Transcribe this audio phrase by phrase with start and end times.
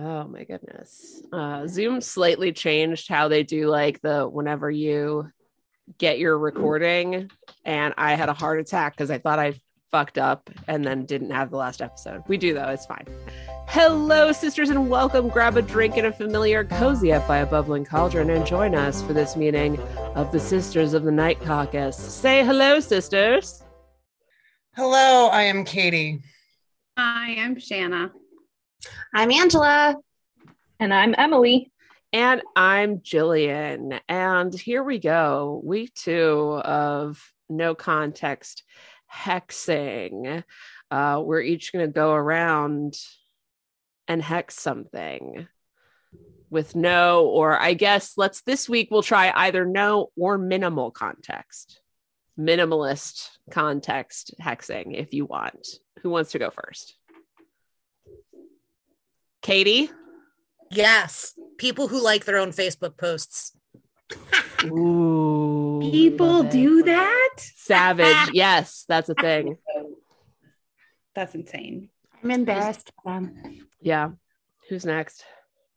[0.00, 1.22] Oh my goodness.
[1.32, 5.28] Uh, Zoom slightly changed how they do like the whenever you
[5.98, 7.28] get your recording,
[7.64, 9.54] and I had a heart attack because I thought I
[9.90, 12.22] fucked up and then didn't have the last episode.
[12.28, 13.06] We do though, it's fine.
[13.66, 15.28] Hello, sisters, and welcome.
[15.28, 19.02] Grab a drink and a familiar, cozy up by a bubbling cauldron, and join us
[19.02, 19.80] for this meeting
[20.14, 21.96] of the Sisters of the Night Caucus.
[21.96, 23.64] Say hello, sisters.
[24.76, 26.22] Hello, I am Katie.
[26.96, 28.12] Hi, I'm Shanna.
[29.14, 29.96] I'm Angela.
[30.78, 31.72] And I'm Emily.
[32.12, 33.98] And I'm Jillian.
[34.08, 35.60] And here we go.
[35.64, 38.62] Week two of No Context
[39.12, 40.44] Hexing.
[40.90, 42.94] Uh, we're each going to go around
[44.06, 45.46] and hex something
[46.50, 51.80] with no, or I guess let's this week we'll try either no or minimal context.
[52.38, 55.66] Minimalist context hexing if you want.
[56.02, 56.97] Who wants to go first?
[59.48, 59.88] Katie?
[60.70, 63.56] Yes, people who like their own Facebook posts.
[64.64, 65.78] Ooh.
[65.90, 67.30] People do that?
[67.38, 68.28] Savage.
[68.34, 69.56] yes, that's a thing.
[71.14, 71.88] That's insane.
[72.22, 73.32] I'm embarrassed for.
[73.80, 74.10] Yeah.
[74.68, 75.24] Who's next?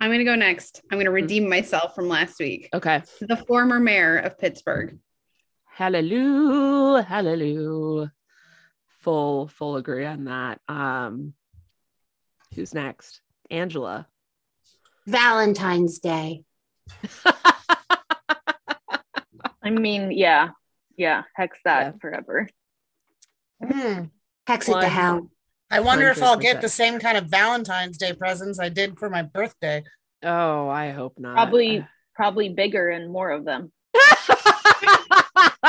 [0.01, 0.81] I'm going to go next.
[0.91, 2.67] I'm going to redeem myself from last week.
[2.73, 3.03] Okay.
[3.21, 4.99] The former mayor of Pittsburgh.
[5.63, 7.03] Hallelujah.
[7.03, 8.11] Hallelujah.
[8.99, 10.59] Full, full agree on that.
[10.67, 11.35] Um,
[12.53, 13.21] who's next?
[13.51, 14.07] Angela.
[15.05, 16.43] Valentine's Day.
[19.63, 20.49] I mean, yeah,
[20.97, 21.91] yeah, hex that Yeah.
[22.01, 22.47] forever.
[23.63, 24.05] Hmm.
[24.47, 25.29] Hex it to hell.
[25.69, 29.09] I wonder if I'll get the same kind of Valentine's Day presents I did for
[29.09, 29.83] my birthday.
[30.23, 31.33] Oh, I hope not.
[31.35, 33.71] Probably, probably bigger and more of them.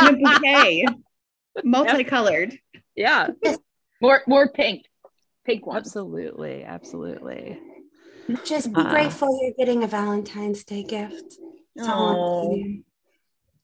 [0.00, 0.86] In a bouquet.
[1.64, 2.58] Multicolored.
[2.96, 3.28] yeah,
[4.00, 4.86] More, more pink,
[5.44, 5.86] pink ones.
[5.86, 6.64] absolutely.
[6.64, 7.60] Absolutely.
[8.44, 8.90] Just be Uh.
[8.90, 11.38] grateful you're getting a Valentine's Day gift.
[11.74, 12.56] That's Oh.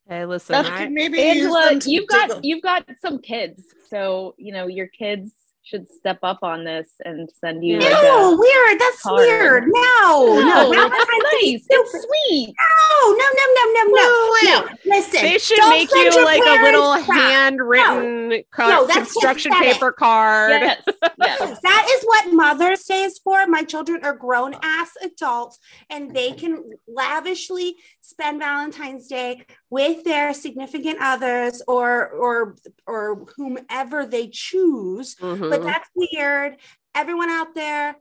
[0.09, 4.67] Hey, listen, I, Maybe Angela, you've got tickle- you've got some kids, so you know
[4.67, 5.33] your kids
[5.63, 7.79] should step up on this and send you.
[7.79, 7.91] Yeah.
[7.91, 8.81] like, No, weird.
[8.81, 9.19] That's card.
[9.19, 9.65] weird.
[9.67, 11.67] No, no, no, that's nice.
[11.69, 12.09] It's stupid.
[12.27, 12.55] sweet.
[13.01, 14.31] No, no, no, no, no, no.
[14.33, 15.23] Wait, No, listen.
[15.23, 19.75] they should don't make you like a little handwritten co- No, construction pathetic.
[19.75, 20.63] paper card.
[21.21, 21.61] Yes, yes.
[21.63, 23.47] That is what Mother's Day is for.
[23.49, 25.59] My children are grown ass adults
[25.91, 34.07] and they can lavishly spend Valentine's Day with their significant others or or or whomever
[34.07, 35.17] they choose.
[35.17, 35.51] Mhm.
[35.51, 36.57] But that's weird.
[36.95, 37.97] Everyone out there,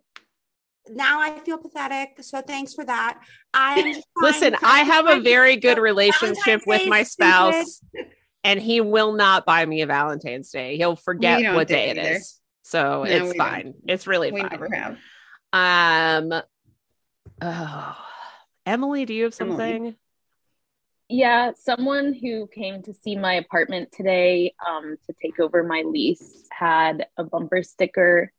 [0.94, 2.18] now I feel pathetic.
[2.22, 3.20] So thanks for that.
[3.54, 5.84] I'm Listen, trying- I have a very good Valentine's
[6.22, 7.30] relationship with Day my is stupid.
[7.30, 7.82] spouse,
[8.44, 10.78] and he will not buy me a Valentine's Day.
[10.78, 12.16] He'll forget what day it either.
[12.18, 12.40] is.
[12.64, 13.38] So No, it's we don't.
[13.38, 13.74] fine.
[13.88, 14.50] It's really We fine.
[14.52, 14.98] never have.
[15.54, 16.42] Um
[17.42, 17.98] oh
[18.66, 19.58] Emily, do you have Emily.
[19.58, 19.96] something?
[21.10, 26.46] Yeah, someone who came to see my apartment today um, to take over my lease
[26.52, 28.34] had a bumper sticker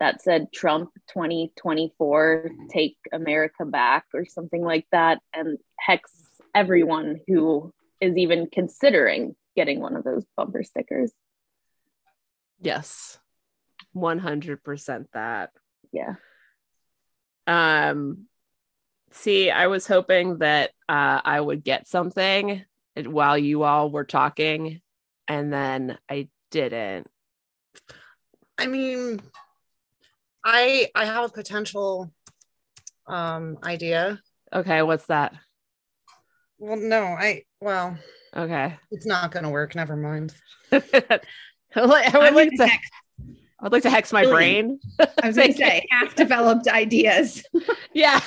[0.00, 6.10] that said Trump 2024, take America back, or something like that, and hex
[6.54, 11.12] everyone who is even considering getting one of those bumper stickers.
[12.60, 13.18] Yes.
[13.94, 15.50] 100% that.
[15.92, 16.14] Yeah.
[17.46, 18.26] Um
[19.12, 22.64] see, I was hoping that uh I would get something
[22.96, 24.80] while you all were talking
[25.26, 27.08] and then I didn't.
[28.58, 29.20] I mean,
[30.44, 32.12] I I have a potential
[33.06, 34.20] um idea.
[34.52, 35.34] Okay, what's that?
[36.58, 37.96] Well, no, I well,
[38.36, 38.76] Okay.
[38.90, 39.74] it's not gonna work.
[39.74, 40.34] Never mind.
[40.72, 40.80] I
[41.76, 42.88] would like, I would I'm like gonna hex-
[43.60, 44.80] I would like to hex my brain.
[45.22, 47.44] I was going to say, half developed ideas.
[47.92, 48.20] Yeah.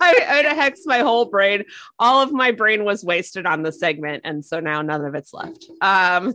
[0.00, 1.64] I, I would hex my whole brain.
[1.98, 5.34] All of my brain was wasted on the segment, and so now none of it's
[5.34, 5.66] left.
[5.80, 6.34] Um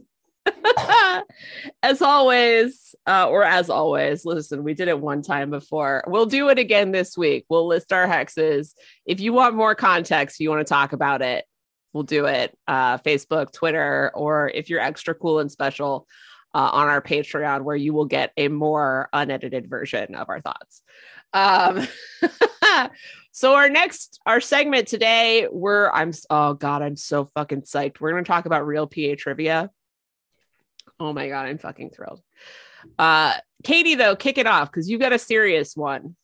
[1.84, 6.04] as always, uh, or as always, listen, we did it one time before.
[6.08, 7.46] We'll do it again this week.
[7.50, 8.74] We'll list our hexes.
[9.06, 11.46] If you want more context, if you want to talk about it,
[11.94, 12.58] we'll do it.
[12.68, 16.08] Uh, Facebook, Twitter, or if you're extra cool and special,
[16.54, 20.82] uh, on our Patreon, where you will get a more unedited version of our thoughts.
[21.34, 21.88] Um,
[23.32, 28.00] so our next our segment today, we're I'm oh god, I'm so fucking psyched.
[28.00, 29.70] We're gonna talk about real PA trivia.
[31.00, 32.22] Oh my god, I'm fucking thrilled.
[32.98, 33.34] Uh,
[33.64, 36.16] Katie, though, kick it off because you got a serious one.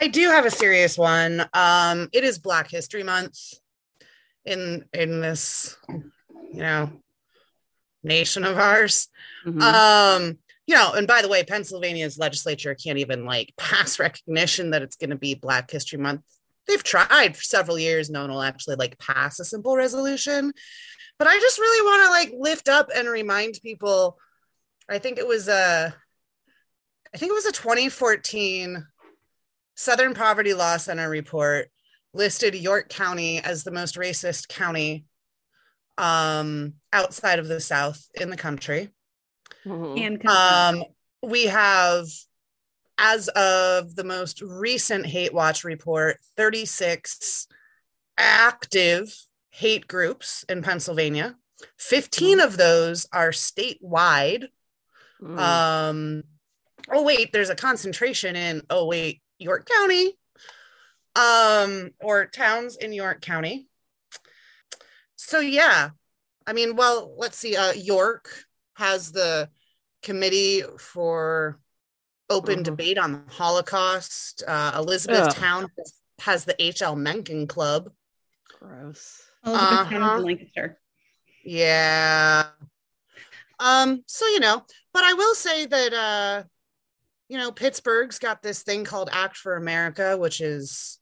[0.00, 1.46] I do have a serious one.
[1.52, 3.38] Um, it is Black History Month
[4.44, 6.90] in in this, you know,
[8.02, 9.08] nation of ours.
[9.46, 9.62] Mhm.
[9.62, 14.82] Um, you know, and by the way, Pennsylvania's legislature can't even like pass recognition that
[14.82, 16.22] it's going to be Black History Month.
[16.66, 18.10] They've tried for several years.
[18.10, 20.52] No one will actually like pass a simple resolution.
[21.18, 24.18] But I just really want to like lift up and remind people.
[24.88, 25.94] I think it was a,
[27.14, 28.86] I think it was a 2014
[29.76, 31.70] Southern Poverty Law Center report
[32.12, 35.04] listed York County as the most racist county
[35.98, 38.90] um, outside of the South in the country.
[39.64, 40.00] Mhm.
[40.00, 40.84] And Um,
[41.22, 42.06] we have,
[42.98, 47.46] as of the most recent Hate Watch report, 36
[48.16, 49.14] active
[49.50, 51.36] hate groups in Pennsylvania.
[51.78, 54.48] 15 of those are statewide.
[55.22, 55.38] Mhm.
[55.38, 56.22] Um,
[56.90, 60.18] oh, wait, there's a concentration in, oh, wait, York County
[61.16, 63.68] um, or towns in York County.
[65.16, 65.90] So, yeah,
[66.46, 67.56] I mean, well, let's see.
[67.56, 68.28] Uh, York
[68.74, 69.48] has the
[70.02, 71.58] committee for
[72.28, 72.64] open Mhm.
[72.64, 74.42] debate on the Holocaust.
[74.46, 74.84] Uh, Ugh.
[74.84, 75.70] Elizabethtown
[76.20, 76.96] has the H.L.
[76.96, 77.90] Mencken Club.
[78.58, 79.22] Gross.
[79.44, 80.16] Elizabethtown uh-huh.
[80.18, 80.78] of Lancaster.
[81.44, 82.48] Yeah.
[83.58, 86.42] Um, so you know, but I will say that uh,
[87.28, 90.98] you know, Pittsburgh's got this thing called Act for America, which is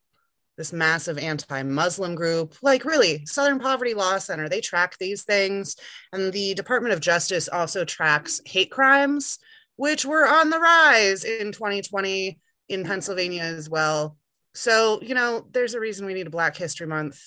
[0.56, 2.54] this massive anti-Muslim group.
[2.62, 5.76] Like really, Southern Poverty Law Center, they track these things.
[6.12, 9.38] And the Department of Justice also tracks hate crimes,
[9.76, 12.38] which were on the rise in 2020
[12.68, 14.16] in Pennsylvania as well.
[14.54, 17.20] So, you know, there's a reason we need a Black History Month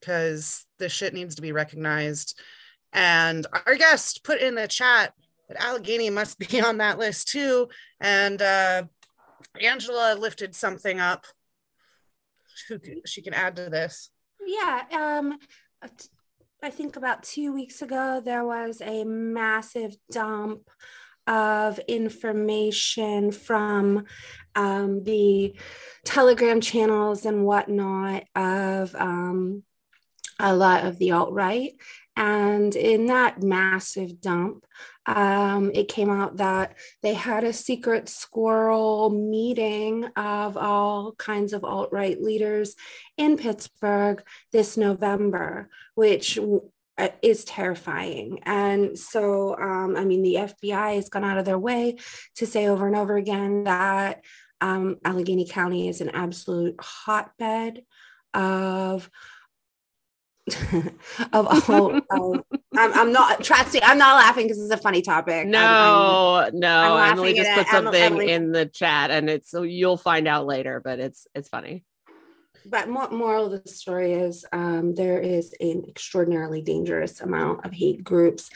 [0.00, 2.40] because this shit needs to be recognized.
[2.92, 5.12] And our guest put in the chat
[5.48, 7.68] that Allegheny must be on that list too.
[8.00, 8.84] And uh,
[9.60, 11.26] Angela lifted something up.
[12.68, 14.10] Who She can add to this.
[14.44, 14.82] Yeah.
[14.92, 15.38] Um,
[16.62, 20.68] I think about two weeks ago, there was a massive dump
[21.30, 24.04] of information from
[24.56, 25.54] um, the
[26.04, 29.62] Telegram channels and whatnot of um,
[30.40, 31.72] a lot of the alt right.
[32.16, 34.66] And in that massive dump,
[35.06, 41.64] um, it came out that they had a secret squirrel meeting of all kinds of
[41.64, 42.74] alt right leaders
[43.16, 44.22] in Pittsburgh
[44.52, 46.38] this November, which
[47.22, 48.40] is terrifying.
[48.44, 51.96] And so, um, I mean, the FBI has gone out of their way
[52.36, 54.22] to say over and over again that
[54.60, 57.82] um, Allegheny County is an absolute hotbed
[58.34, 59.10] of.
[61.32, 62.44] of all, of,
[62.76, 63.82] I'm, I'm not trusting.
[63.84, 65.46] I'm not laughing because it's a funny topic.
[65.46, 66.96] I'm- I'm- No, no.
[66.96, 67.68] I'm Emily just put.
[67.68, 70.80] Something Emily- in the chat, and it's so you'll find out later.
[70.82, 71.84] But it's it's funny.
[72.70, 77.72] But more, moral of the story is um, there is an extraordinarily dangerous amount of
[77.72, 78.48] hate groups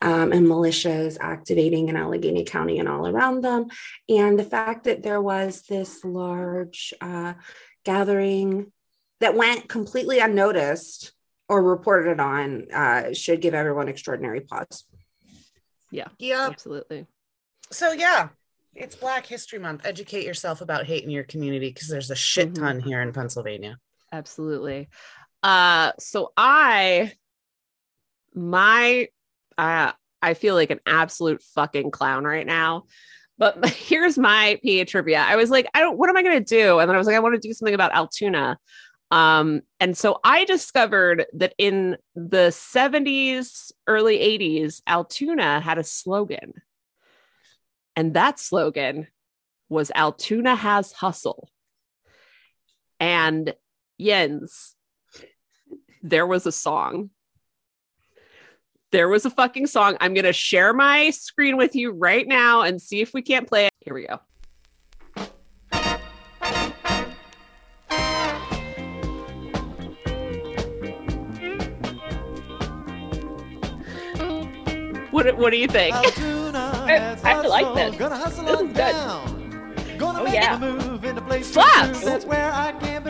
[0.00, 3.66] um, and militias activating in Allegheny County and all around them.
[4.08, 7.34] And the fact that there was this large uh,
[7.84, 8.72] gathering
[9.20, 11.12] that went completely unnoticed
[11.48, 14.84] or reported on uh, should give everyone extraordinary pause.
[15.90, 16.08] Yeah.
[16.18, 16.50] Yep.
[16.52, 17.06] Absolutely.
[17.70, 18.28] So yeah,
[18.78, 19.82] it's Black History Month.
[19.84, 22.58] Educate yourself about hate in your community because there's a shit Mhm.
[22.58, 23.78] ton here in Pennsylvania.
[24.12, 24.88] Absolutely.
[25.42, 27.12] Uh so I
[28.34, 29.08] my
[29.56, 32.84] uh I feel like an absolute fucking clown right now.
[33.36, 35.20] But here's my PA trivia.
[35.20, 36.78] I was like, I don't what am I gonna do?
[36.78, 38.58] And then I was like, I want to do something about Altoona.
[39.10, 46.52] Um, and so I discovered that in the 70s, early 80s, Altoona had a slogan.
[47.98, 49.08] And that slogan
[49.68, 51.50] was Altoona has hustle.
[53.00, 53.52] And
[54.00, 54.76] Jens,
[56.04, 57.10] there was a song.
[58.92, 59.96] There was a fucking song.
[60.00, 63.48] I'm going to share my screen with you right now and see if we can't
[63.48, 63.72] play it.
[63.80, 64.20] Here we go.
[75.10, 75.96] What, what do you think?
[76.88, 77.96] I- I like this.
[78.46, 78.94] This is good.
[80.20, 80.58] Oh yeah.
[81.42, 82.04] Slaps.
[82.04, 82.24] Right?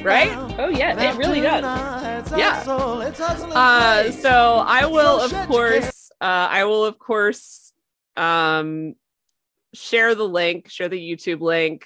[0.04, 0.30] Right?
[0.58, 1.62] Oh yeah, it really does.
[2.38, 2.62] Yeah.
[3.56, 7.72] Uh, so I will, of course, uh, I will, of course,
[8.16, 8.94] um,
[9.74, 11.84] share the link, share the YouTube link,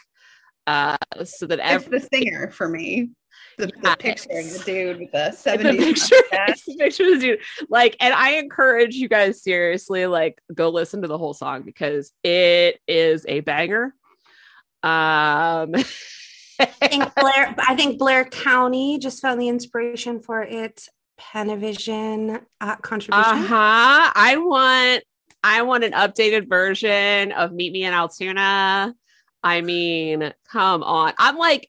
[0.68, 3.10] uh, so that every- It's every the singer for me.
[3.58, 6.62] The, the Yeah, picture of the dude with the the 70s picture, mustache.
[6.66, 11.02] the picture of the dude, like, and I encourage you guys seriously, like, go listen
[11.02, 13.94] to the whole song because it is a banger.
[14.82, 15.74] Um,
[16.60, 22.76] I think Blair, I think Blair County just found the inspiration for its Panavision uh,
[22.76, 23.32] contribution.
[23.32, 24.12] Uh huh.
[24.14, 25.04] I want
[25.44, 28.94] I want an updated version of Meet Me in Altoona.
[29.42, 31.12] I mean, come on.
[31.18, 31.68] I'm like,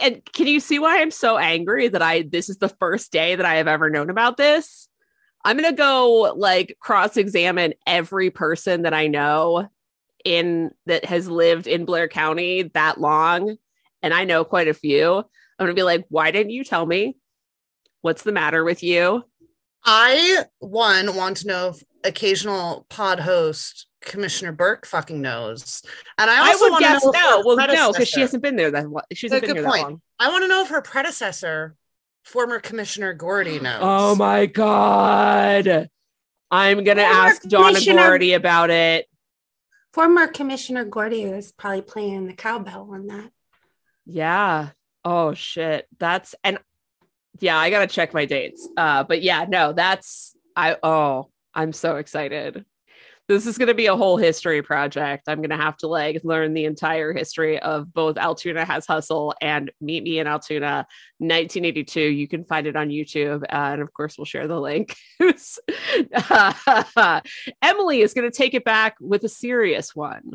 [0.00, 3.34] and can you see why I'm so angry that I this is the first day
[3.34, 4.88] that I have ever known about this?
[5.44, 9.68] I'm gonna go like cross-examine every person that I know
[10.24, 13.56] in that has lived in Blair County that long,
[14.02, 15.18] and I know quite a few.
[15.18, 15.24] I'm
[15.58, 17.16] gonna be like, why didn't you tell me?
[18.02, 19.24] What's the matter with you?
[19.84, 21.74] I one want to know
[22.06, 25.82] occasional pod host Commissioner Burke fucking knows,
[26.16, 27.42] and I I, also would want to guess know no.
[27.44, 30.00] Well, no, because she hasn't been there that lo- she hasn't Good here point.
[30.18, 31.74] I want to know if her predecessor,
[32.24, 33.80] former Commissioner Gordy, knows.
[33.82, 35.90] Oh my god.
[36.50, 39.06] I'm gonna Former ask Donna Gordy about it.
[39.92, 43.30] Former Commissioner Gordy is probably playing the cowbell on that.
[44.04, 44.70] Yeah.
[45.04, 45.86] Oh shit.
[45.98, 46.58] That's and
[47.40, 48.68] yeah, I gotta check my dates.
[48.76, 52.64] Uh, but yeah, no, that's I oh, I'm so excited.
[53.28, 55.24] This is gonna be a whole history project.
[55.26, 59.72] I'm gonna have to like learn the entire history of both Altoona Has Hustle and
[59.80, 60.86] Meet Me in Altoona
[61.18, 62.00] 1982.
[62.00, 64.94] You can find it on YouTube, uh, and of course, we'll share the link.
[67.62, 70.32] Emily is gonna take it back with a serious one.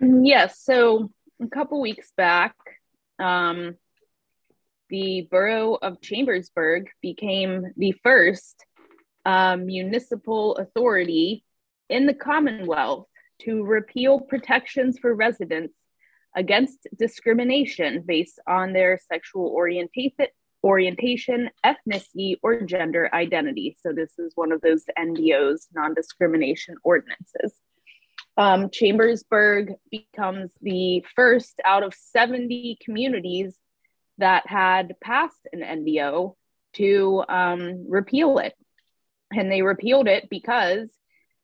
[0.00, 0.60] Yes.
[0.60, 1.10] So
[1.42, 2.54] a couple weeks back,
[3.18, 3.74] um,
[4.88, 8.64] the borough of Chambersburg became the first
[9.24, 11.44] um, municipal authority
[11.88, 13.06] in the Commonwealth
[13.40, 15.74] to repeal protections for residents
[16.36, 20.26] against discrimination based on their sexual orientation,
[20.62, 23.76] orientation, ethnicity, or gender identity.
[23.80, 27.54] So this is one of those NDO's non-discrimination ordinances.
[28.36, 33.56] Um, Chambersburg becomes the first out of 70 communities
[34.18, 36.36] that had passed an NDO
[36.74, 38.54] to um, repeal it.
[39.32, 40.90] And they repealed it because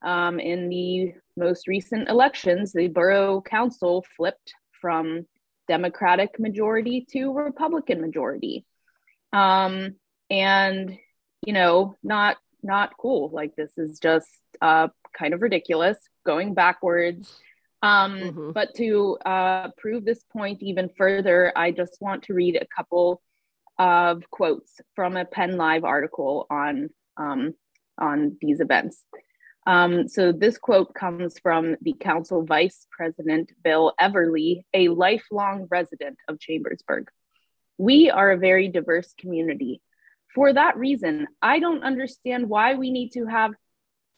[0.03, 5.27] um, in the most recent elections, the borough council flipped from
[5.69, 8.67] Democratic majority to Republican majority.
[9.33, 9.97] Um,
[10.31, 10.97] and,
[11.45, 13.31] you know, not not cool.
[13.33, 14.29] Like this is just
[14.63, 17.39] uh, kind of ridiculous, going backwards.
[17.83, 18.55] Um, Mhm.
[18.55, 23.21] But to uh, prove this point even further, I just want to read a couple
[23.79, 26.89] of quotes from a Penn Live article on
[27.19, 27.55] um,
[27.99, 29.03] on these events.
[29.67, 36.19] Um, so this quote comes from the council vice president Bill Everly, a lifelong resident
[36.29, 37.09] of Chambersburg.
[37.79, 39.81] We are a very diverse community.
[40.35, 43.53] For that reason, I don't understand why we need to have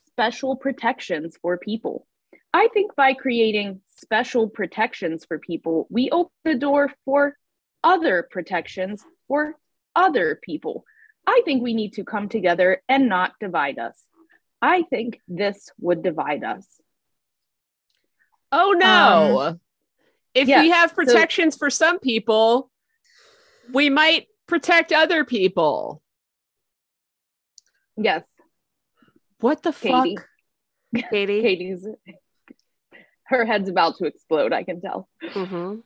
[0.09, 2.06] special protections for people.
[2.52, 7.37] I think by creating special protections for people, we open the door for
[7.85, 9.54] other protections for
[9.95, 10.85] other people.
[11.26, 14.00] I think we need to come together and not divide us.
[14.62, 16.66] I think this would divide us.
[18.52, 19.59] Oh no.
[20.35, 22.71] if yeah, we have so- protections for some people,
[23.73, 26.00] we might protect other people.
[27.97, 28.25] Yes,
[29.40, 30.16] What the Katie.
[30.16, 31.11] fuck?
[31.11, 31.40] Katie.
[31.42, 31.87] Katie's
[33.25, 35.09] her head's about to explode, I can tell.
[35.23, 35.83] Mhm.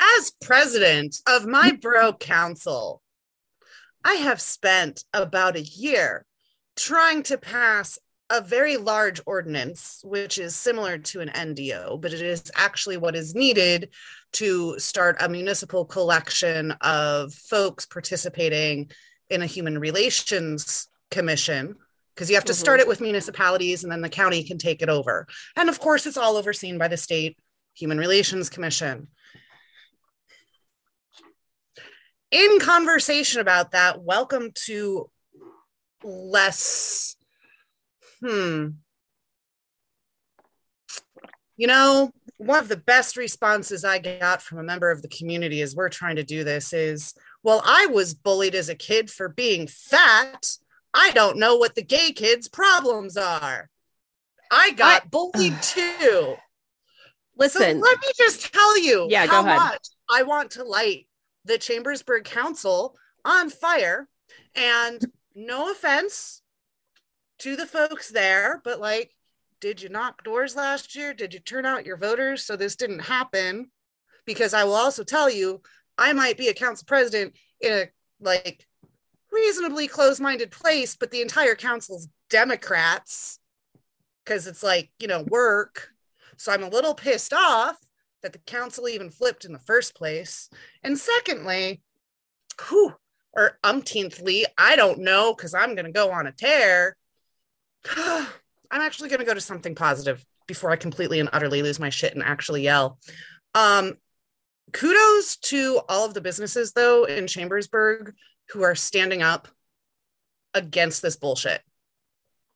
[0.00, 3.02] As president of my borough council,
[4.04, 6.24] I have spent about a year
[6.76, 7.98] trying to pass
[8.30, 13.16] a very large ordinance, which is similar to an NDO, but it is actually what
[13.16, 13.90] is needed
[14.32, 18.90] to start a municipal collection of folks participating
[19.28, 21.74] in a human relations commission.
[22.14, 22.86] Because you have to start mm-hmm.
[22.86, 25.26] it with municipalities and then the county can take it over.
[25.56, 27.36] And of course, it's all overseen by the state
[27.74, 29.08] Human Relations Commission.
[32.30, 35.10] In conversation about that, welcome to
[36.02, 37.16] less.
[38.24, 38.68] Hmm.
[41.56, 45.60] You know, one of the best responses I got from a member of the community
[45.60, 49.28] as we're trying to do this is, well, I was bullied as a kid for
[49.28, 50.46] being fat.
[50.94, 53.68] I don't know what the gay kids' problems are.
[54.50, 56.36] I got bullied too.
[57.36, 59.56] Listen, So let me just tell you Yeah, go how ahead.
[59.58, 61.06] much I want to light
[61.44, 64.08] the Chambersburg Council on fire.
[64.54, 65.04] And
[65.34, 66.42] no offense
[67.38, 69.14] to the folks there, but like,
[69.60, 71.12] did you knock doors last year?
[71.12, 73.70] Did you turn out your voters so this didn't happen?
[74.24, 75.60] Because I will also tell you,
[75.98, 77.88] I might be a council president in a
[78.20, 78.66] like
[79.30, 83.38] reasonably close-minded place, but the entire council's Democrats
[84.24, 85.88] because it's like, you know, work.
[86.36, 87.78] So I'm a little pissed off
[88.22, 90.48] that the council even flipped in the first place.
[90.82, 91.82] And secondly,
[92.68, 92.94] whew,
[93.32, 96.96] or umpteenthly, I don't know because I'm going to go on a tear.
[97.96, 98.26] I'm
[98.70, 102.14] actually going to go to something positive before I completely and utterly lose my shit
[102.14, 102.98] and actually yell.
[103.54, 103.94] Um,
[104.72, 108.14] kudos to all of the businesses though in Chambersburg
[108.50, 109.48] who are standing up
[110.54, 111.62] against this bullshit.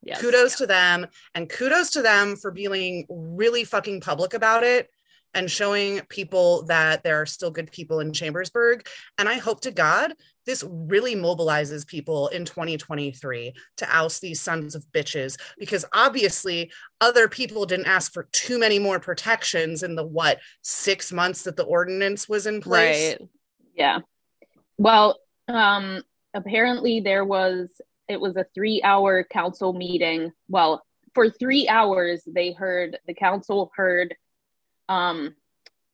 [0.03, 0.21] Yes.
[0.21, 4.91] Kudos to them and kudos to them for being really fucking public about it
[5.35, 8.87] and showing people that there are still good people in Chambersburg.
[9.19, 10.15] And I hope to God
[10.47, 17.29] this really mobilizes people in 2023 to oust these sons of bitches because obviously other
[17.29, 21.65] people didn't ask for too many more protections in the what six months that the
[21.65, 23.17] ordinance was in place.
[23.19, 23.29] Right.
[23.75, 23.99] Yeah.
[24.79, 26.03] Well, um,
[26.35, 27.71] apparently there was
[28.09, 30.33] it was a three hour council meeting.
[30.49, 34.15] Well, for three hours they heard the council heard
[34.89, 35.35] um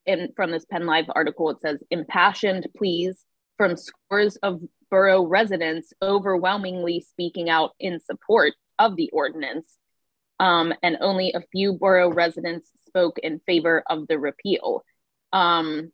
[0.07, 3.25] in from this Penn Live article it says impassioned pleas
[3.57, 9.77] from scores of borough residents overwhelmingly speaking out in support of the ordinance.
[10.41, 14.83] Um, and only a few borough residents spoke in favor of the repeal.
[15.33, 15.93] Um,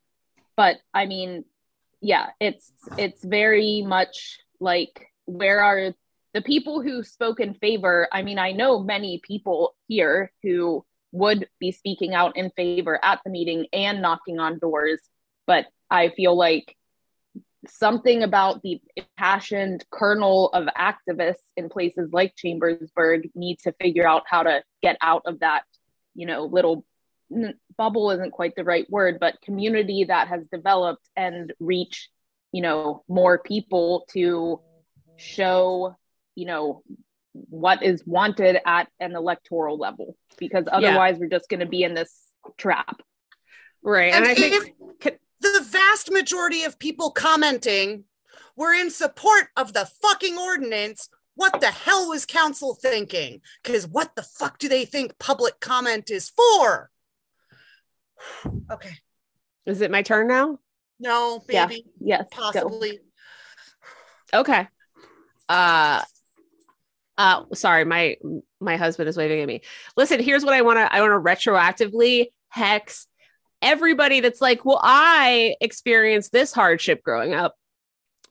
[0.56, 1.44] but I mean,
[2.00, 5.92] yeah, it's it's very much like where are
[6.32, 8.08] the people who spoke in favor?
[8.12, 13.20] I mean, I know many people here who would be speaking out in favor at
[13.24, 15.00] the meeting and knocking on doors,
[15.46, 16.76] but I feel like
[17.68, 24.24] something about the impassioned kernel of activists in places like Chambersburg need to figure out
[24.26, 25.64] how to get out of that,
[26.14, 26.84] you know, little
[27.76, 32.08] bubble isn't quite the right word, but community that has developed and reach,
[32.52, 34.60] you know, more people to
[35.16, 35.96] show,
[36.34, 36.82] you know,
[37.48, 41.94] what is wanted at an electoral level because otherwise we're just going to be in
[41.94, 42.12] this
[42.56, 43.00] trap.
[43.82, 44.12] Right.
[44.12, 48.04] And, And I think if- The vast majority of people commenting
[48.56, 51.08] were in support of the fucking ordinance.
[51.34, 53.42] What the hell was council thinking?
[53.62, 56.90] Because what the fuck do they think public comment is for?
[58.70, 58.96] Okay.
[59.66, 60.58] is it my turn now?
[60.98, 61.66] No, Yeah.
[61.66, 62.24] maybe, Yes.
[62.34, 62.36] go.
[62.42, 63.00] possibly.
[64.32, 64.66] Okay.
[65.48, 66.02] Uh
[67.18, 68.16] uh sorry, my
[68.60, 69.62] my husband is waving at me.
[69.96, 73.06] Listen, here's what I want to I want to retroactively hex
[73.62, 77.54] everybody that's like, "Well, I experienced this hardship growing up.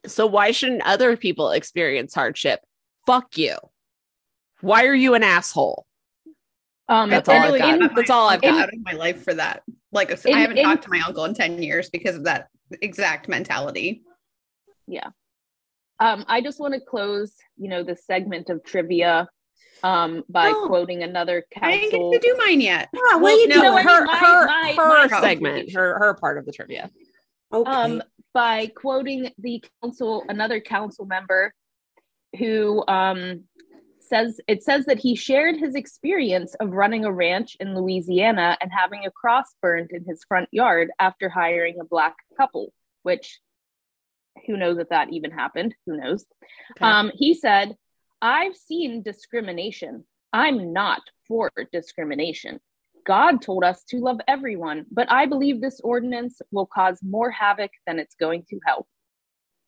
[0.06, 2.60] So why shouldn't other people experience hardship?"
[3.08, 3.56] Fuck you.
[4.62, 5.86] Why are you an asshole?
[6.88, 7.82] Um, That's all I've got.
[7.82, 8.64] in- That's all I've I'm got.
[8.64, 9.64] out of my life for that.
[9.92, 12.48] Like I haven't in- talked to my uncle in 10 years because of that
[12.82, 14.04] exact mentality.
[16.00, 19.30] Um, I just want to close, you know, this segment of trivia
[19.84, 20.68] um, by No.
[20.68, 21.70] quoting another council.
[21.70, 22.12] I didn't council.
[22.12, 22.90] get to do mine yet.
[22.94, 23.84] Yeah, what Well, you no, doing?
[23.84, 26.90] her My- her, my- her my segment, her her part of the trivia.
[27.54, 27.70] Okay.
[27.72, 28.04] um,
[28.34, 31.54] by quoting the council, another council member
[32.38, 33.44] who um,
[34.02, 38.72] says it says that he shared his experience of running a ranch in Louisiana and
[38.74, 43.40] having a cross burned in his front yard after hiring a black couple, which
[44.46, 45.76] who knows if that even happened?
[45.86, 46.26] Who knows?
[46.78, 46.86] Okay.
[46.86, 47.76] Um, he said,
[48.22, 50.04] I've seen discrimination.
[50.34, 52.60] I'm not for discrimination.
[53.06, 57.72] God told us to love everyone, but I believe this ordinance will cause more havoc
[57.86, 58.88] than it's going to help.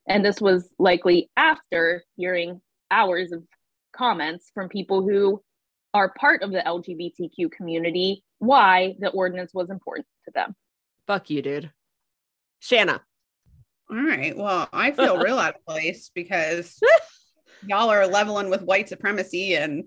[0.08, 3.44] And this was likely after hearing hours of
[3.96, 5.42] comments from people who
[5.94, 10.56] are part of the LGBTQ community why the ordinance was important to them.
[11.08, 11.72] Fuck you, dude.
[12.60, 13.02] Shanna.
[13.90, 14.36] All right.
[14.36, 16.80] Well, I feel real out of place because
[17.66, 19.86] y'all are leveling with white supremacy and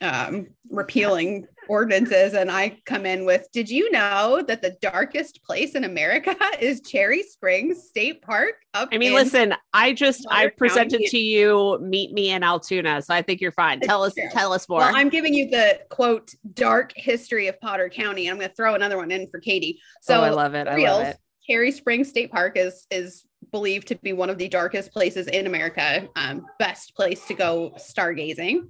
[0.00, 2.34] um, repealing ordinances.
[2.34, 6.80] And I come in with Did you know that the darkest place in America is
[6.80, 8.54] Cherry Springs State Park?
[8.74, 11.08] Up I mean, listen, I just I presented County.
[11.08, 13.78] to you meet me in Altoona, so I think you're fine.
[13.78, 14.28] It's Tell us true.
[14.32, 14.80] tell us more.
[14.80, 18.28] Well, I'm giving you the quote dark history of Potter County.
[18.28, 19.80] I'm going to throw another one in for Katie.
[20.00, 20.66] So oh, I love it.
[20.66, 21.16] I love it.
[21.46, 25.46] Cherry Springs State Park is is believed to be one of the darkest places in
[25.46, 26.08] America.
[26.14, 28.68] Um, best place to go stargazing,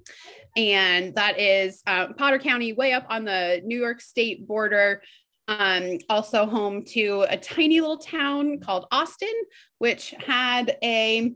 [0.57, 5.03] and that is um, Potter County, way up on the New York State border.
[5.49, 9.35] Um, also home to a tiny little town called Austin,
[9.79, 11.35] which had a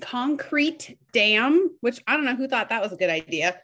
[0.00, 1.76] concrete dam.
[1.80, 3.60] Which I don't know who thought that was a good idea.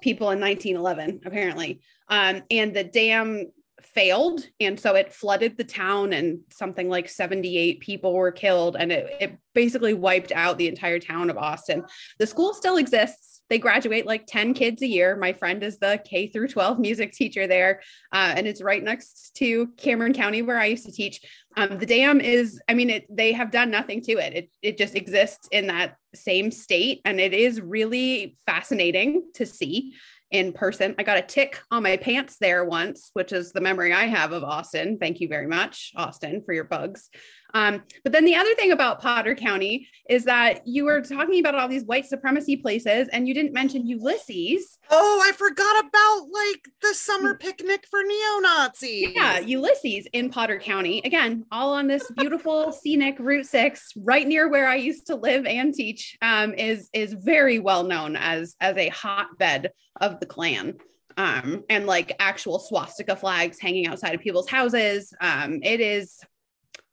[0.00, 1.80] People in 1911, apparently.
[2.08, 3.46] Um, and the dam
[3.86, 8.92] failed and so it flooded the town and something like 78 people were killed and
[8.92, 11.84] it, it basically wiped out the entire town of austin.
[12.18, 13.42] The school still exists.
[13.50, 15.16] They graduate like 10 kids a year.
[15.16, 17.80] My friend is the k through 12 music teacher there
[18.12, 21.20] uh, and it's right next to cameron county where i used to teach.
[21.56, 24.34] Um, the dam is i mean it, they have done nothing to it.
[24.34, 29.94] it it just exists in that same state and it is really fascinating to see
[30.34, 30.96] in person.
[30.98, 34.32] I got a tick on my pants there once, which is the memory I have
[34.32, 34.98] of Austin.
[34.98, 37.08] Thank you very much, Austin, for your bugs.
[37.54, 41.54] Um, but then the other thing about Potter County is that you were talking about
[41.54, 44.78] all these white supremacy places and you didn't mention Ulysses.
[44.90, 49.10] Oh, I forgot about like the summer picnic for neo Nazis.
[49.14, 51.00] Yeah, Ulysses in Potter County.
[51.04, 55.46] Again, all on this beautiful scenic Route 6, right near where I used to live
[55.46, 60.74] and teach, um, is is very well known as as a hotbed of the Klan.
[61.16, 65.14] Um, and like actual swastika flags hanging outside of people's houses.
[65.20, 66.18] Um, it is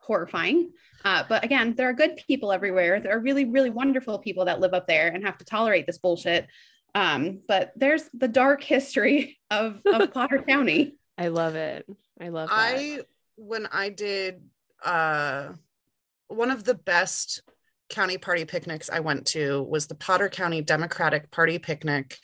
[0.02, 0.72] horrifying.
[1.06, 3.00] Uh, but again, there are good people everywhere.
[3.00, 5.98] There are really, really wonderful people that live up there and have to tolerate this
[5.98, 6.48] bullshit.
[6.94, 10.96] Um, but there's the dark history of, of Potter County.
[11.18, 11.86] I love it.
[12.20, 12.56] I love that.
[12.58, 13.02] I
[13.36, 14.42] when I did
[14.84, 15.50] uh
[16.28, 17.42] one of the best
[17.90, 22.18] county party picnics I went to was the Potter County Democratic Party picnic.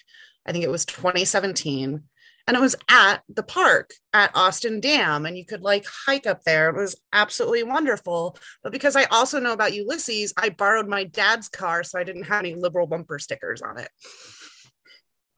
[0.46, 2.04] I think it was 2017
[2.48, 6.44] and it was at the park at Austin Dam and you could like hike up
[6.44, 6.70] there.
[6.70, 8.38] It was absolutely wonderful.
[8.64, 12.24] But because I also know about Ulysses, I borrowed my dad's car so I didn't
[12.24, 13.90] have any liberal bumper stickers on it.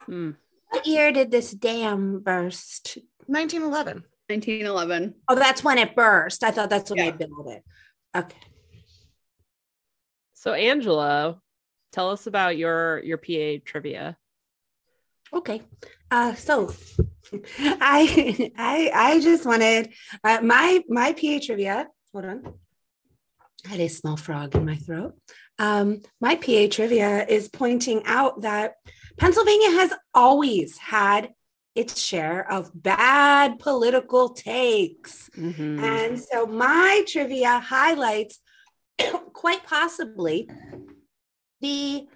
[0.05, 0.31] Hmm.
[0.69, 2.99] What year did this dam burst?
[3.25, 4.03] 1911.
[4.27, 5.15] 1911.
[5.27, 6.43] Oh, that's when it burst.
[6.43, 7.11] I thought that's when Yeah.
[7.11, 7.63] they built it.
[8.15, 8.37] Okay.
[10.35, 11.41] So Angela,
[11.91, 14.15] tell us about your your PA trivia.
[15.33, 15.61] Okay.
[16.11, 16.73] Uh, so
[17.61, 21.87] I I I just wanted uh, my my PA trivia.
[22.13, 22.53] Hold on.
[23.65, 25.15] I had a small frog in my throat.
[25.59, 28.75] Um, my PA trivia is pointing out that
[29.17, 31.33] Pennsylvania has always had
[31.75, 35.29] its share of bad political takes.
[35.37, 35.79] Mhm.
[35.83, 38.39] And so my trivia highlights
[39.33, 40.49] quite possibly
[41.61, 42.07] the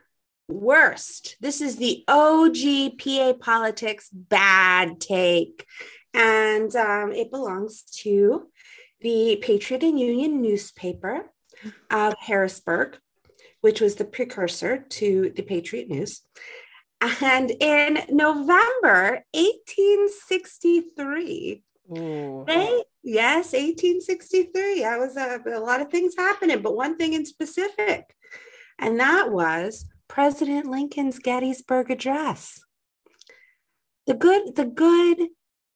[0.48, 1.38] worst.
[1.40, 5.66] This is the OG PA politics bad take.
[6.14, 8.48] And um, it belongs to
[9.02, 11.32] the Patriot and Union newspaper
[11.90, 12.98] of Harrisburg,
[13.62, 16.22] which was the precursor to the Patriot News.
[17.22, 21.64] And in November 1863,
[21.98, 22.46] Ooh.
[22.48, 24.80] they, yes, 1863.
[24.82, 28.16] That was a, a lot of things happening, but one thing in specific,
[28.80, 32.64] and that was President Lincoln's Gettysburg Address.
[34.06, 35.30] The good, the good,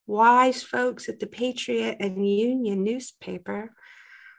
[0.05, 3.73] wise folks at the Patriot and Union newspaper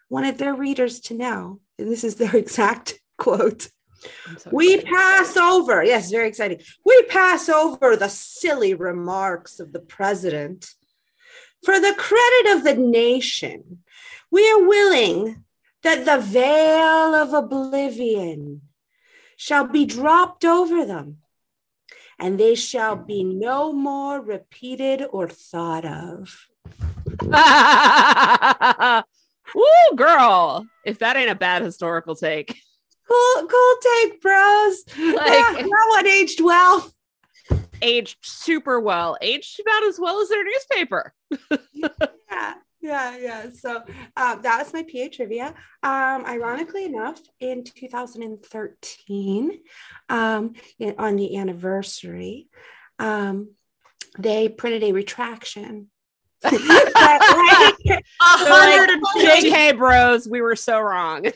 [0.08, 3.70] wanted their readers to know, and this is their exact quote.
[4.36, 6.60] So We pass over, yes, very exciting.
[6.84, 10.74] We pass over the silly remarks of the president.
[11.64, 13.82] For the credit of the nation,
[14.30, 15.42] we are willing
[15.82, 18.60] that the veil of oblivion
[19.38, 21.18] shall be dropped over them,
[22.18, 26.46] and they shall be no more repeated or thought of.
[29.54, 30.66] Woo, girl!
[30.84, 32.60] If that ain't a bad historical take,
[33.08, 34.84] Cool, cool take, bros.
[34.98, 36.92] Like- that one aged well.
[37.80, 41.14] aged super well, aged about as well as their newspaper.
[42.30, 43.82] yeah yeah yeah so
[44.16, 49.60] um, that was my pa trivia um ironically enough in 2013
[50.08, 52.48] um in- on the anniversary
[52.98, 53.50] um
[54.18, 55.90] they printed a retraction
[56.42, 57.74] But, like,
[58.20, 59.50] A hundred and fifty.
[59.50, 61.24] JK bros, we were so wrong.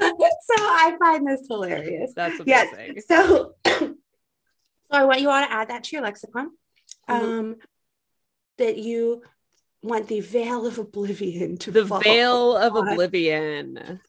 [0.00, 2.72] so i find this hilarious That's Yes.
[2.72, 3.02] amazing.
[3.06, 3.94] so so
[4.90, 6.50] i want you all to add that to your lexicon
[7.08, 7.22] Mhm.
[7.22, 7.56] um
[8.58, 9.22] that you
[9.82, 12.00] want the veil of oblivion to The fall.
[12.00, 14.00] veil of oblivion.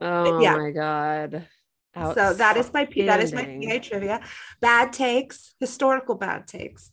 [0.00, 0.56] Oh Yeah.
[0.56, 1.48] my god.
[1.96, 4.20] So that is my P- that is my PA trivia.
[4.60, 6.90] Bad takes, historical bad takes.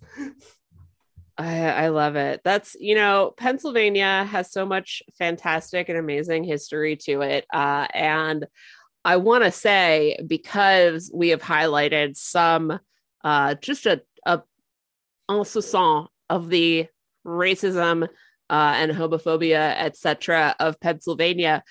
[1.39, 2.41] I, I love it.
[2.43, 7.45] That's you know, Pennsylvania has so much fantastic and amazing history to it.
[7.52, 8.45] Uh, and
[9.04, 12.80] I want to say because we have highlighted some
[13.24, 14.43] uh just a a
[15.30, 15.43] en
[16.30, 16.88] of the
[17.26, 18.04] racism
[18.50, 21.64] uh, and homophobia, etc., of Pennsylvania.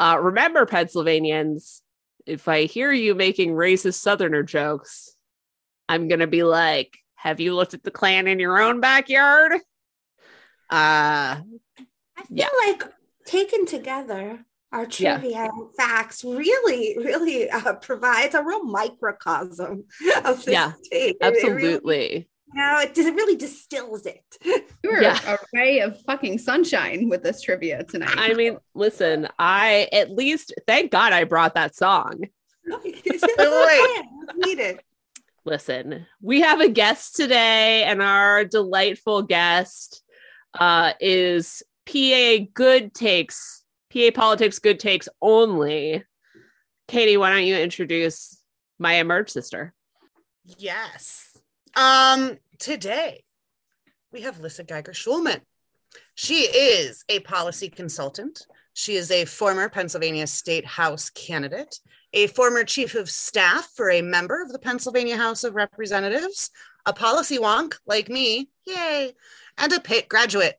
[0.00, 1.82] Uh, remember, Pennsylvanians,
[2.26, 5.16] if I hear you making racist Southerner jokes,
[5.88, 9.52] I'm gonna be like, "Have you looked at the Klan in your own backyard?"
[10.70, 12.48] Uh, I feel Yeah.
[12.66, 12.84] like
[13.24, 15.18] taken together, our Yeah.
[15.18, 19.84] trivia and facts really, really uh, provides a real microcosm
[20.24, 21.16] of this Yeah, state.
[21.22, 22.16] Really- absolutely.
[22.18, 24.24] you know, it, it really distills it.
[24.84, 25.18] You were Yeah.
[25.26, 28.14] a ray of fucking sunshine with this trivia tonight.
[28.16, 32.24] I mean, listen, I at least thank God I brought that song.
[32.84, 34.80] It's needed.
[35.44, 40.02] listen, we have a guest today, and our delightful guest
[40.58, 46.04] uh, is PA Good Takes, PA Politics Good Takes only.
[46.86, 48.40] Katie, why don't you introduce
[48.78, 49.74] my emerge sister?
[50.44, 51.27] Yes.
[51.78, 53.22] Um, today
[54.12, 55.42] we have Lissa Geiger Shulman.
[56.16, 58.44] She is a policy consultant.
[58.72, 61.78] She is a former Pennsylvania State House candidate,
[62.12, 66.50] a former chief of staff for a member of the Pennsylvania House of Representatives,
[66.84, 69.12] a policy wonk like me, yay,
[69.56, 70.58] and a Pitt graduate.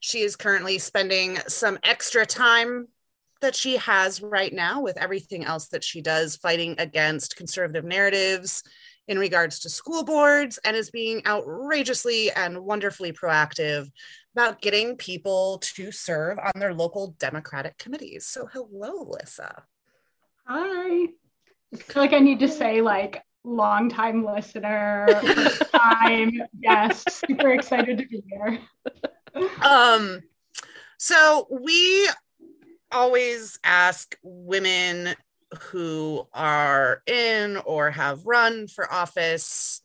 [0.00, 2.88] She is currently spending some extra time
[3.42, 8.62] that she has right now with everything else that she does fighting against conservative narratives
[9.08, 13.90] in regards to school boards and is being outrageously and wonderfully proactive
[14.34, 18.26] about getting people to serve on their local democratic committees.
[18.26, 19.64] So hello, Lissa.
[20.46, 21.08] Hi.
[21.74, 27.52] I feel like I need to say like long time listener, first time guest, super
[27.52, 28.60] excited to be here.
[29.62, 30.20] Um
[30.98, 32.08] so we
[32.90, 35.14] always ask women
[35.60, 39.80] who are in or have run for office.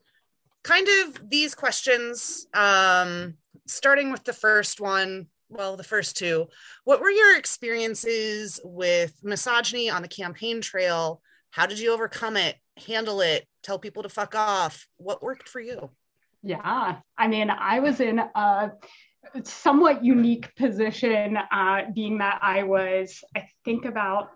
[0.63, 6.47] Kind of these questions um starting with the first one well the first two.
[6.84, 11.21] What were your experiences with misogyny on the campaign trail?
[11.52, 12.56] How did you overcome it
[12.88, 14.88] handle it tell people to fuck off?
[14.97, 15.89] What worked for you?
[16.41, 16.97] Yeah.
[17.17, 18.71] I mean, I was in a
[19.43, 24.32] somewhat unique position, uh, being that I was, I think, about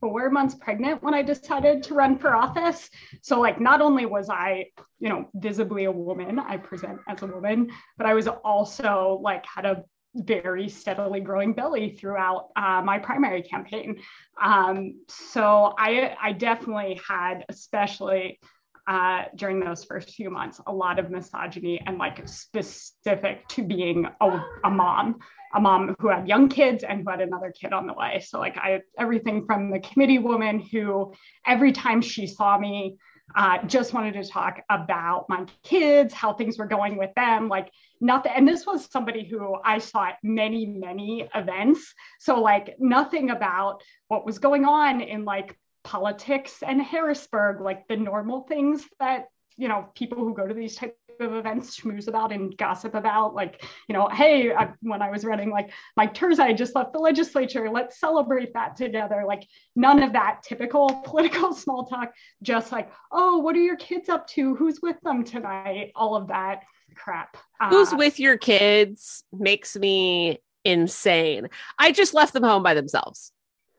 [0.00, 2.88] four months pregnant when I decided to run for office.
[3.22, 4.66] So, like, not only was I,
[4.98, 9.44] you know, visibly a woman, I present as a woman, but I was also like
[9.46, 9.84] had a
[10.14, 14.00] very steadily growing belly throughout uh, my primary campaign.
[14.42, 18.40] Um, so I, I definitely had, especially
[18.88, 24.06] uh, during those first few months, a lot of misogyny and like specific to being
[24.20, 25.18] a, a mom,
[25.54, 28.24] a mom who had young kids and who had another kid on the way.
[28.26, 31.12] So like I everything from the committee woman who
[31.46, 32.96] every time she saw me
[33.36, 37.70] uh, just wanted to talk about my kids, how things were going with them, like
[38.00, 38.32] nothing.
[38.34, 41.92] And this was somebody who I saw at many, many events.
[42.20, 47.96] So, like, nothing about what was going on in like politics and Harrisburg, like the
[47.96, 52.30] normal things that, you know, people who go to these type of events schmooze about
[52.30, 56.56] and gossip about like you know hey I, when i was running like mike Turzai
[56.56, 57.68] just left the legislature.
[57.68, 59.24] Let's celebrate that together.
[59.26, 64.08] Like none of that typical political small talk just like oh what are your kids
[64.08, 64.54] up to?
[64.54, 65.90] Who's with them tonight?
[65.96, 66.62] All of that
[66.94, 67.36] crap.
[67.68, 71.48] Who's Uh, with your kids makes me insane.
[71.80, 73.32] I just left them home by themselves.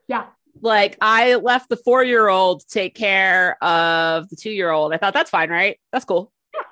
[0.08, 0.26] yeah
[0.62, 4.92] Like I left the four year old to take care of the two year old.
[4.92, 5.78] I thought that's fine, right?
[5.92, 6.32] That's cool.
[6.54, 6.62] yeah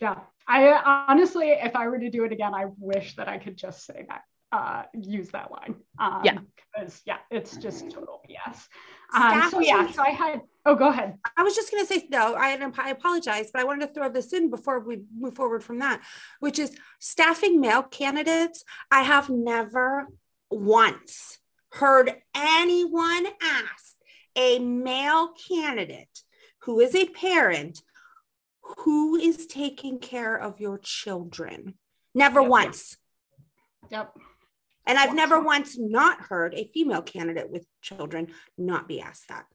[0.00, 0.18] Yeah.
[0.46, 3.84] i honestly if i were to do it again i wish that i could just
[3.84, 4.22] say that
[4.52, 6.38] uh use that line um Yeah.
[6.56, 8.58] because yeah it's just total bs
[9.12, 12.06] um so yeah so i had oh go ahead I was just going to say,
[12.10, 15.62] no, I, I apologize, but I wanted to throw this in before we move forward
[15.62, 16.00] from that,
[16.40, 18.64] which is staffing male candidates.
[18.90, 20.08] I have never
[20.50, 21.37] once
[21.72, 23.94] heard anyone ask
[24.36, 26.22] a male candidate
[26.62, 27.82] who is a parent
[28.78, 31.78] who is taking care of your children.
[32.14, 32.50] Never Yep.
[32.50, 32.96] once.
[33.90, 34.14] yep
[34.86, 39.46] And I've never once not heard a female candidate with children not be asked that.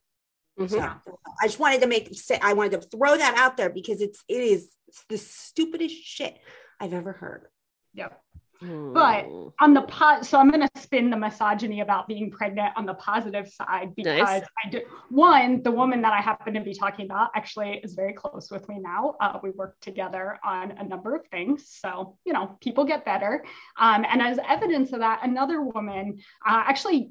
[0.58, 0.70] Mhm.
[0.70, 4.00] So I just wanted to make say I wanted to throw that out there because
[4.00, 4.72] it's it is
[5.08, 6.38] the stupidest shit
[6.80, 7.48] I've ever heard.
[7.92, 8.20] yep
[8.60, 9.48] But- Hmm.
[9.60, 12.94] on the pot so i'm going to spin the misogyny about being pregnant on the
[12.94, 14.42] positive side because Nice.
[14.64, 18.12] i did one the woman that i happen to be talking about actually is very
[18.12, 22.32] close with me now uh, we work together on a number of things so you
[22.32, 23.44] know people get better
[23.78, 27.10] um, and as evidence of that another woman uh, actually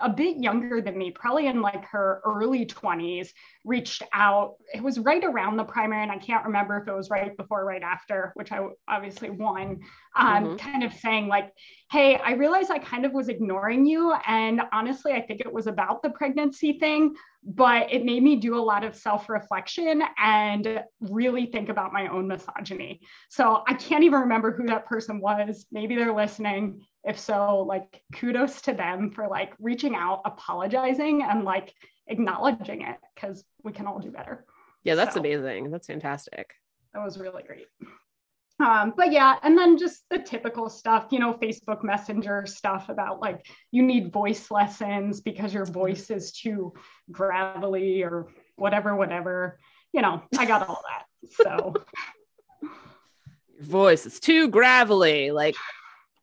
[0.00, 3.30] a bit younger than me probably in like her early 20s
[3.64, 7.10] reached out it was right around the primary and i can't remember if it was
[7.10, 9.80] right before or right after which i obviously won
[10.16, 10.58] um, Mhm.
[10.58, 11.52] kind of saying like
[11.90, 15.66] hey i realized i kind of was ignoring you and honestly i think it was
[15.66, 21.46] about the pregnancy thing but it made me do a lot of self-reflection and really
[21.46, 25.94] think about my own misogyny so i can't even remember who that person was maybe
[25.96, 31.72] they're listening if so like kudos to them for like reaching out apologizing and like
[32.08, 34.44] acknowledging it because we can all do better
[34.82, 35.70] Yeah, that's So- amazing.
[35.70, 36.54] That's fantastic.
[36.94, 37.66] that was really great.
[38.60, 43.20] Um, but yeah, and then just the typical stuff, you know, Facebook Messenger stuff about
[43.20, 46.74] like you need voice lessons because your voice is too
[47.10, 49.58] gravelly or whatever, whatever.
[49.92, 51.06] you know, I got all that.
[51.44, 51.74] So
[52.62, 55.30] Your voice is too gravelly.
[55.30, 55.56] Like,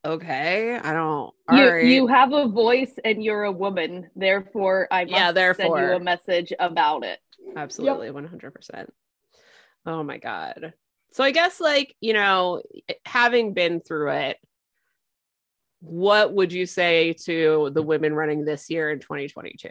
[0.06, 1.34] okay, I don't.
[1.52, 1.86] You, all right.
[1.86, 4.10] you have a voice and you're a woman.
[4.16, 7.20] Therefore, I must Yeah, send you a message about it.
[7.56, 8.88] Absolutely, 100%.
[9.86, 10.74] Oh my God.
[11.12, 14.38] So I guess, like, you know, eh, having been through it,
[15.80, 19.70] what would you say to the women running this year in 2022?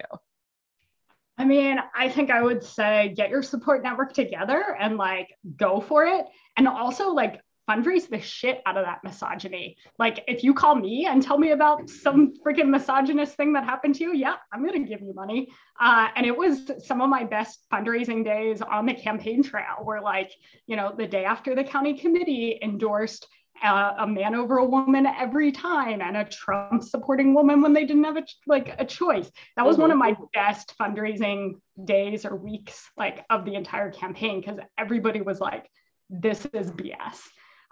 [1.39, 5.81] I mean, I think I would say get your support network together and like go
[5.81, 6.25] for it.
[6.57, 9.77] And also like fundraise the shit out of that misogyny.
[9.99, 13.97] Like if you call me and tell me about some freaking misogynist thing that happened
[13.97, 15.49] to you, yeah, I'm gonna give you money.
[15.81, 20.01] Uh, and it was some of my best fundraising days on the campaign trail where
[20.01, 20.33] like,
[20.67, 23.27] you know, the day after the county committee endorsed
[23.63, 27.85] uh, a man over a woman every time and a Trump supporting woman when they
[27.85, 29.31] didn't have a, ch- like a choice.
[29.57, 34.41] That was one of my best fundraising days or weeks like of the entire campaign
[34.41, 35.71] because everybody was like,
[36.11, 37.19] this is BS.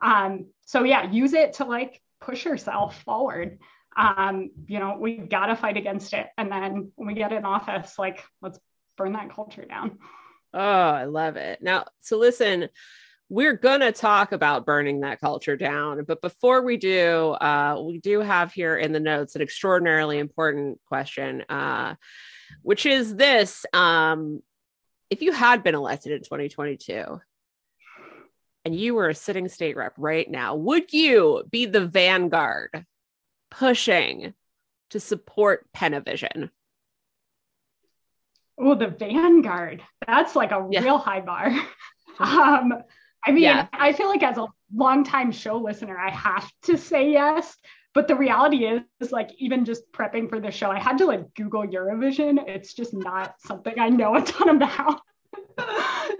[0.02, 3.58] Um, so yeah, use it to like push yourself forward.
[3.96, 6.26] Um, you know, we gotta fight against it.
[6.36, 8.58] And then when we get in office, like let's
[8.96, 9.98] burn that culture down.
[10.52, 11.62] Oh, I love it.
[11.62, 12.68] Now, so listen,
[13.28, 18.20] we're gonna talk about burning that culture down, but before we do, uh, we do
[18.20, 21.94] have here in the notes an extraordinarily important question, uh,
[22.62, 24.42] which is this: um,
[25.10, 27.20] if you had been elected in 2022
[28.64, 32.84] and you were a sitting state rep right now, would you be the vanguard
[33.50, 34.34] pushing
[34.90, 36.50] to support Penavision?
[38.58, 39.82] Oh, the Vanguard.
[40.06, 40.82] That's like a Yeah.
[40.82, 41.46] real high bar.
[42.20, 42.72] um,
[43.26, 43.66] I mean, Yeah.
[43.72, 47.56] I feel like as a longtime show listener, I have to say yes.
[47.94, 51.06] But the reality is, is like even just prepping for the show, I had to
[51.06, 52.38] like Google Eurovision.
[52.48, 55.00] It's just not something I know a ton about.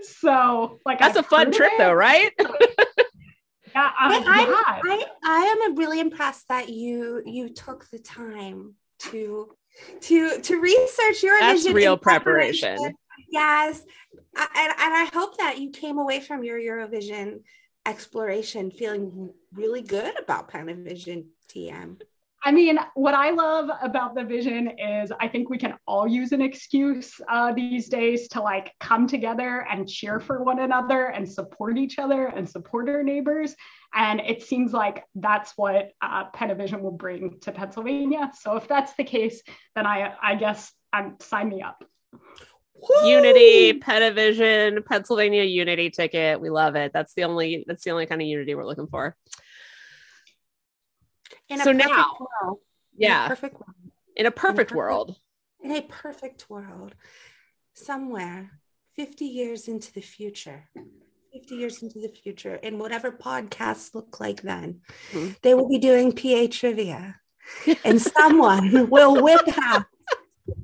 [0.07, 1.79] So like That's I've a fun trip, it.
[1.79, 2.33] though, right?
[3.75, 4.55] Yeah, um, I'm, yeah.
[4.85, 9.51] I, I am really impressed that you you took the time to
[10.03, 12.79] to to research your That's vision real in preparation.
[13.31, 13.83] Yes,
[14.37, 17.41] I, and and I hope that you came away from your Eurovision
[17.85, 22.01] exploration feeling really good about Panavision TM.
[22.47, 26.33] I mean, what I love about the vision is I think we can all use
[26.33, 31.27] an excuse uh, these days to like come together and cheer for one another and
[31.27, 33.57] support each other and support our neighbors.
[33.95, 38.31] And it seems like that's what uh, Panavision will bring to Pennsylvania.
[38.39, 39.43] So if that's the case,
[39.75, 41.83] then I, I guess I'm sign me up.
[43.07, 46.39] Unity, Petavision, Pennsylvania Unity ticket.
[46.39, 46.93] We love it.
[46.93, 49.17] That's the only that's the only kind of unity we're looking for.
[51.55, 52.59] In So now- world,
[52.99, 55.17] in a Yeah, perfect world, in a perfect perfect- world.
[55.61, 56.95] in a perfect world,
[57.73, 58.61] somewhere
[58.97, 60.69] 50 years into the future,
[61.33, 65.41] 50 years into the future, in whatever podcasts look like then, Mhm.
[65.43, 67.21] they will be doing PA trivia.
[67.85, 69.85] and someone will whip out.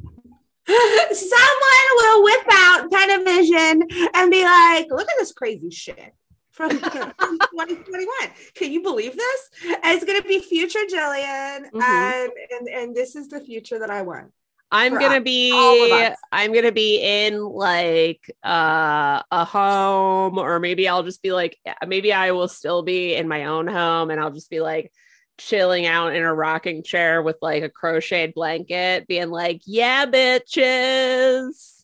[1.12, 3.82] Someone will whip out Panavision
[4.14, 6.14] and be like, look at this crazy shit
[6.60, 6.70] from
[7.50, 8.06] 2021.
[8.54, 9.50] Can you believe this?
[9.64, 11.82] And it's gonna be future Jillian, Mhm.
[11.82, 14.32] and, and and this is the future that I want.
[14.72, 16.08] I'm gonna us, be.
[16.30, 22.12] I'm gonna be in like uh a home or maybe I'll just be like maybe
[22.12, 24.92] I will still be in my own home and I'll just be like
[25.38, 31.82] chilling out in a rocking chair with like a crocheted blanket being like yeah bitches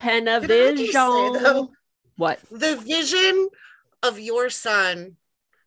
[0.00, 1.68] Can I just Penavision
[2.16, 3.48] what the vision
[4.04, 5.16] of your son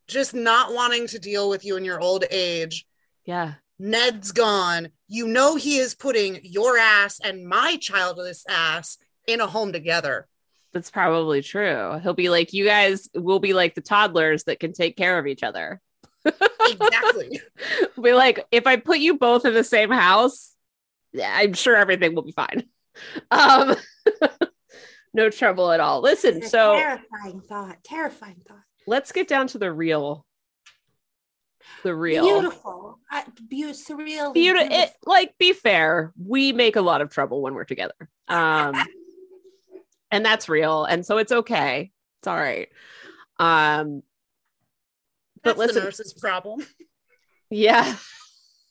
[0.08, 2.86] just not wanting to deal with you in your old age
[3.26, 4.89] yeah Ned's gone.
[5.08, 8.97] You know he is putting your ass and my childless ass
[9.28, 10.28] in a home together.
[10.73, 12.00] That's probably true.
[12.00, 15.28] He'll be like, you guys will be like the toddlers that can take care of
[15.28, 15.82] each other.
[16.26, 17.41] Exactly.
[18.02, 20.54] be like, if I put you both in the same house,
[21.13, 22.63] yeah, I'm sure everything will be fine.
[23.30, 23.76] Um,
[25.17, 25.99] no trouble at all.
[26.01, 27.84] Listen, It's a so terrifying thought.
[27.84, 28.61] Terrifying thought.
[28.86, 30.26] let's get down to the real.
[31.84, 32.24] The real.
[32.24, 32.99] Beautiful.
[33.11, 34.34] Uh, be- surreal.
[34.34, 34.70] Beautiful.
[34.72, 36.13] It, like, be fair.
[36.18, 37.95] We make a lot of trouble when we're together.
[38.30, 38.74] Um,
[40.11, 40.86] and that's real.
[40.86, 41.91] And so it's okay.
[42.20, 42.70] It's all right.
[43.39, 44.01] Um,
[45.43, 46.65] but That's the listen, nurse's problem.
[47.49, 47.95] Yeah.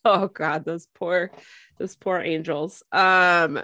[0.04, 1.30] Oh God, those poor,
[1.78, 2.82] those poor angels.
[2.92, 3.62] Um,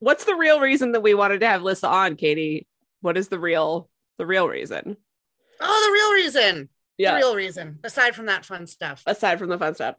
[0.00, 2.66] what's the real reason that we wanted to have Lissa on, Katie?
[3.00, 3.88] What is the real,
[4.18, 4.96] the real reason?
[5.60, 6.68] Oh, the real reason.
[6.98, 7.12] Yeah.
[7.12, 9.02] The real reason, aside from that fun stuff.
[9.06, 9.94] Aside from the fun stuff.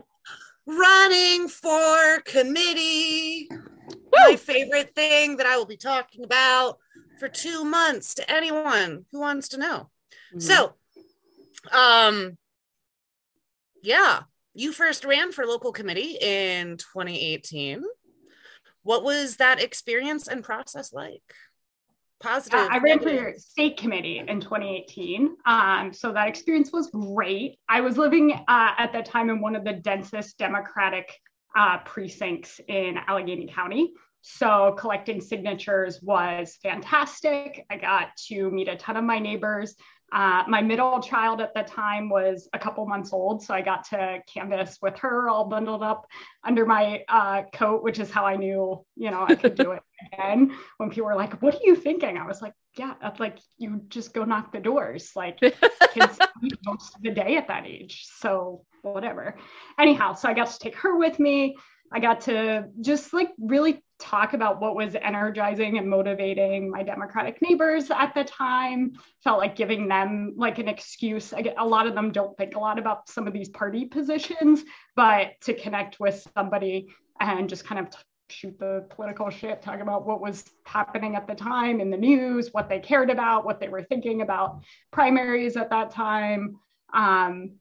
[0.67, 3.49] Running for committee.
[4.11, 6.77] my favorite thing that I will be talking about
[7.19, 9.89] for two months to anyone who wants to know.
[10.37, 10.73] So,
[11.71, 12.37] um,
[13.81, 14.21] yeah,
[14.53, 17.83] you first ran for local committee in 2018.
[18.83, 21.21] What was that experience and process like?
[22.21, 22.59] Positive.
[22.59, 25.35] Uh, I ran for your state committee in 2018.
[25.45, 27.57] Um, so that experience was great.
[27.67, 31.19] I was living uh, at that time in one of the densest Democratic
[31.55, 33.93] uh, precincts in Allegheny County.
[34.21, 37.65] So collecting signatures was fantastic.
[37.71, 39.75] I got to meet a ton of my neighbors.
[40.11, 43.85] Uh, my middle child at the time was a couple months old, so I got
[43.89, 46.05] to canvas with her all bundled up
[46.43, 49.81] under my uh, coat, which is how I knew, you know, I could do it
[50.13, 50.53] again.
[50.77, 53.81] When people were like, "What are you thinking?" I was like, "Yeah, that's like you
[53.87, 56.19] just go knock the doors." Like kids
[56.65, 59.37] most of the day at that age, so whatever.
[59.79, 61.55] Anyhow, so I got to take her with me.
[61.91, 67.41] I got to just like really talk about what was energizing and motivating my Democratic
[67.41, 68.93] neighbors at the time.
[69.23, 71.33] Felt like giving them like an excuse.
[71.33, 73.85] I get, a lot of them don't think a lot about some of these party
[73.85, 74.63] positions,
[74.95, 76.87] but to connect with somebody
[77.19, 77.97] and just kind of t-
[78.29, 82.53] shoot the political shit, talk about what was happening at the time in the news,
[82.53, 86.57] what they cared about, what they were thinking about primaries at that time.
[86.93, 87.57] Um,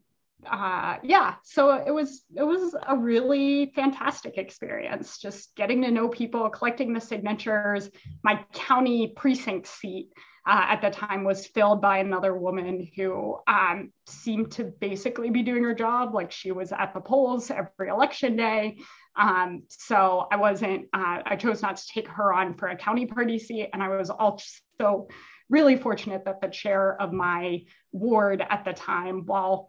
[0.49, 5.18] uh, yeah, so it was it was a really fantastic experience.
[5.18, 7.91] Just getting to know people, collecting the signatures.
[8.22, 10.09] My county precinct seat
[10.47, 15.43] uh, at the time was filled by another woman who um, seemed to basically be
[15.43, 18.78] doing her job, like she was at the polls every election day.
[19.16, 20.86] Um, so I wasn't.
[20.93, 23.88] Uh, I chose not to take her on for a county party seat, and I
[23.88, 25.09] was also
[25.51, 27.61] really fortunate that the chair of my
[27.93, 29.68] ward at the time, while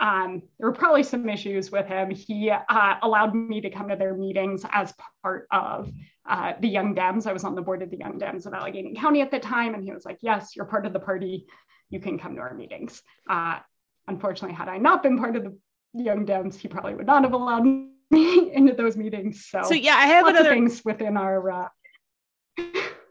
[0.00, 2.10] um, there were probably some issues with him.
[2.10, 5.92] He uh, allowed me to come to their meetings as part of
[6.28, 7.26] uh, the Young Dems.
[7.26, 9.74] I was on the board of the Young Dems of Allegheny County at the time,
[9.74, 11.46] and he was like, "Yes, you're part of the party.
[11.90, 13.58] You can come to our meetings." Uh,
[14.06, 15.56] unfortunately, had I not been part of the
[15.94, 17.90] Young Dems, he probably would not have allowed me
[18.52, 19.46] into those meetings.
[19.50, 21.70] So, So yeah, I have lots of things within our.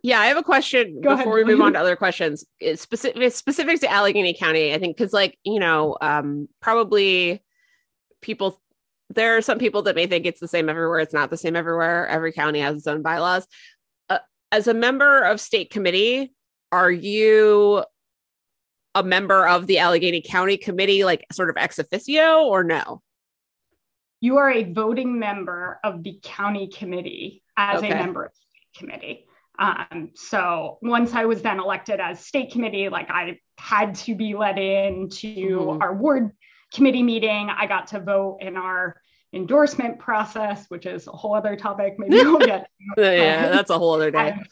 [0.04, 2.45] Yeah, I have a question Go ahead, before we move on to other questions.
[2.60, 7.43] It's specific specific to Allegheny County, I think, because like you know, um, probably
[8.22, 8.62] people
[9.10, 11.00] there are some people that may think it's the same everywhere.
[11.00, 12.08] It's not the same everywhere.
[12.08, 13.48] Every county has its own bylaws.
[14.10, 14.20] Uh,
[14.52, 16.34] as a member of state committee,
[16.72, 17.84] are you
[18.95, 23.02] a member of the Allegheny County committee, like sort of ex officio, or no?
[24.20, 27.91] you are a voting member of the county committee as Okay.
[27.91, 29.28] a member of the committee.
[29.60, 34.36] Um, so once I was then elected as state committee, like I had to be
[34.36, 35.82] let in to Mhm.
[35.82, 36.32] our ward
[36.74, 37.49] committee meeting.
[37.49, 39.01] I got to vote in our
[39.34, 41.95] endorsement process, which is a whole other topic.
[41.97, 42.68] Maybe we'll get.
[42.97, 44.18] yeah, that's a whole other day.
[44.20, 44.43] I,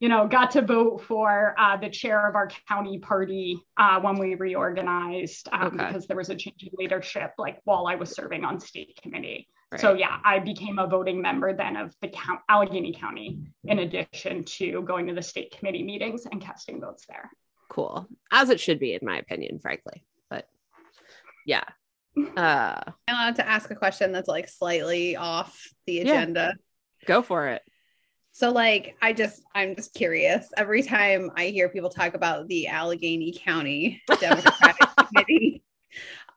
[0.00, 4.16] you know, got to vote for uh, the chair of our county party uh, when
[4.18, 5.76] we reorganized um, Okay.
[5.76, 9.48] because there was a change in leadership, like while I was serving on state committee.
[9.76, 14.44] So yeah, I became a voting member then of the count Allegheny County, in addition
[14.44, 17.30] to going to the state committee meetings and casting votes there.
[17.68, 20.04] cool, as it should be, in my opinion, frankly.
[20.30, 20.48] But
[21.44, 21.64] yeah,
[22.36, 26.02] uh, I'm allowed to ask a question that's like slightly off the Yeah.
[26.22, 26.54] agenda.
[27.04, 27.60] go for it.
[28.32, 30.48] So like I just I'm just curious.
[30.56, 35.62] Every time I hear people talk about the Allegheny County Democratic Committee,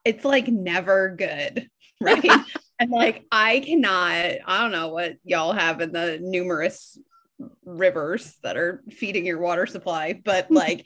[0.04, 1.70] it's like never good,
[2.02, 2.42] right?
[2.82, 4.16] and like I cannot,
[4.46, 6.98] I don't know what y'all have in the numerous
[7.64, 10.86] rivers that are feeding your water supply, but like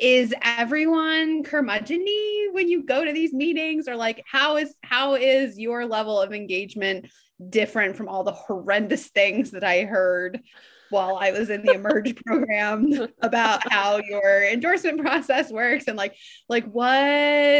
[0.00, 2.04] is everyone curmudgeon
[2.52, 3.88] when you go to these meetings?
[3.88, 7.06] Or like how is how is your level of engagement
[7.48, 10.40] different from all the horrendous things that I heard
[10.90, 16.16] while I was in the Emerge program about how your endorsement process works and like
[16.48, 16.86] like what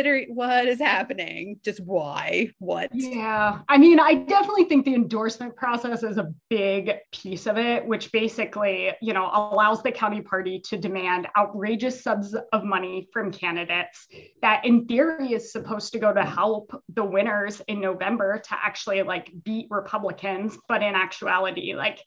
[0.07, 1.59] are what is happening?
[1.65, 2.51] Just why?
[2.59, 2.91] What?
[2.93, 7.87] Yeah, I mean, I definitely think the endorsement process is a big piece of it,
[7.87, 13.33] which basically, you know, allows the county party to demand outrageous sums of money from
[13.33, 14.07] candidates
[14.43, 19.03] that, in theory, is supposed to go to help the winners in November to actually
[19.03, 22.01] like beat Republicans, but in actuality, like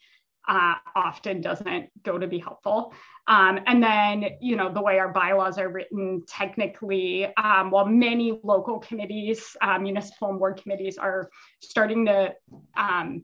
[0.47, 2.93] uh, often doesn't go to be helpful.
[3.27, 8.39] Um, and then, you know, the way our bylaws are written, technically, um, while many
[8.43, 11.29] local committees, uh, municipal and ward committees are
[11.61, 12.33] starting to
[12.75, 13.23] um,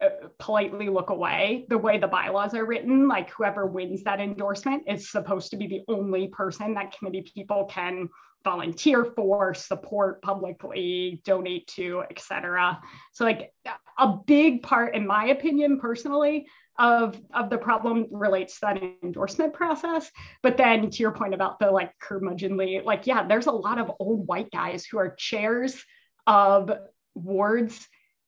[0.00, 4.82] uh, politely look away, the way the bylaws are written, like whoever wins that endorsement
[4.86, 8.08] is supposed to be the only person that committee people can
[8.44, 12.80] volunteer for, support publicly, donate to, etc.
[13.12, 13.52] So like
[13.98, 16.46] a big part, in my opinion, personally,
[16.78, 20.10] of of the problem relates to that endorsement process.
[20.42, 23.92] But then to your point about the like curmudgeonly, like yeah, there's a lot of
[23.98, 25.82] old white guys who are chairs
[26.26, 26.70] of
[27.14, 27.86] wards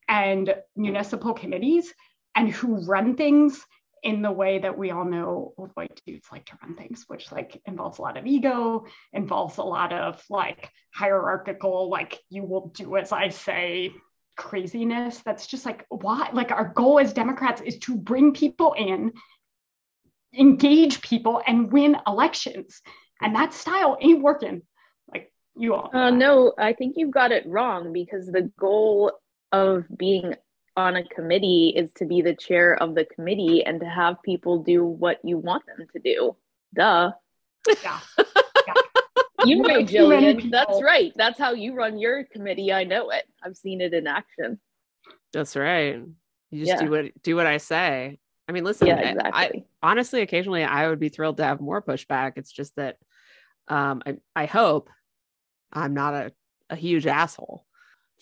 [0.09, 1.93] and municipal committees
[2.35, 3.65] and who run things
[4.07, 7.33] in the way that we all know old white dudes like to run things, which
[7.33, 12.69] like involves a lot of ego, involves a lot of like hierarchical, like you will
[12.69, 13.93] do as I say
[14.37, 15.19] craziness.
[15.25, 16.31] That's just like why?
[16.33, 19.13] Like our goal as Democrats is to bring people in,
[20.33, 22.83] engage people, and win elections.
[23.21, 24.63] And that style ain't working.
[25.13, 25.91] Like you all.
[25.93, 29.11] Uh, no, I think you've got it wrong because the goal
[29.51, 30.37] of being
[30.77, 34.63] on a committee is to be the chair of the committee and to have people
[34.63, 36.37] do what you want them to do.
[36.75, 37.13] Duh.
[37.83, 38.01] Yeah.
[39.45, 41.13] You know, Way too many Jillian, that's right.
[41.15, 42.73] That's how you run your committee.
[42.73, 43.25] I know it.
[43.45, 44.59] I've seen it in action.
[45.33, 46.01] That's right.
[46.51, 46.85] You just Yeah.
[46.85, 48.19] do what do what I say.
[48.49, 49.67] I mean, listen, Yeah, I- exactly.
[49.83, 52.33] I, honestly, occasionally I would be thrilled to have more pushback.
[52.37, 52.97] It's just that
[53.69, 54.89] um, I, I hope
[55.73, 56.33] I'm not a,
[56.71, 57.67] a huge asshole.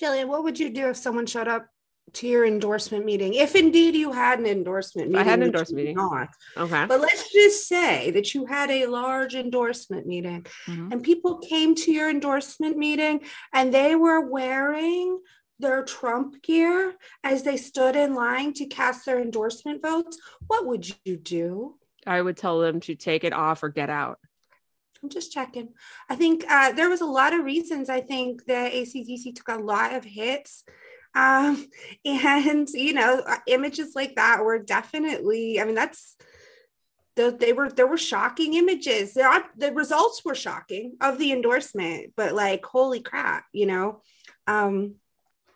[0.02, 1.68] Jillian, what would you do if someone showed up
[2.12, 3.34] to your endorsement meeting?
[3.34, 5.26] If indeed you had an endorsement meeting.
[5.26, 5.96] I had an endorsement meeting.
[5.96, 6.28] not.
[6.56, 6.84] Okay.
[6.86, 10.92] But let's just say that you had a large endorsement meeting Mhm.
[10.92, 13.20] and people came to your endorsement meeting
[13.52, 15.20] and they were wearing
[15.58, 20.18] their Trump gear as they stood in line to cast their endorsement votes.
[20.46, 21.78] What would you do?
[22.06, 24.18] I would tell them to take it off or get out.
[25.02, 25.68] I'm just checking.
[26.08, 27.88] I think uh, there was a lot of reasons.
[27.90, 30.64] I think the ACDC took a lot of hits.
[31.14, 31.66] Um,
[32.04, 36.16] and, you know, uh, images like that were definitely, I mean, that's,
[37.16, 39.14] the, they were, there were shocking images.
[39.14, 44.02] There the results were shocking of the endorsement, but like, holy crap, you know?
[44.46, 44.96] Um,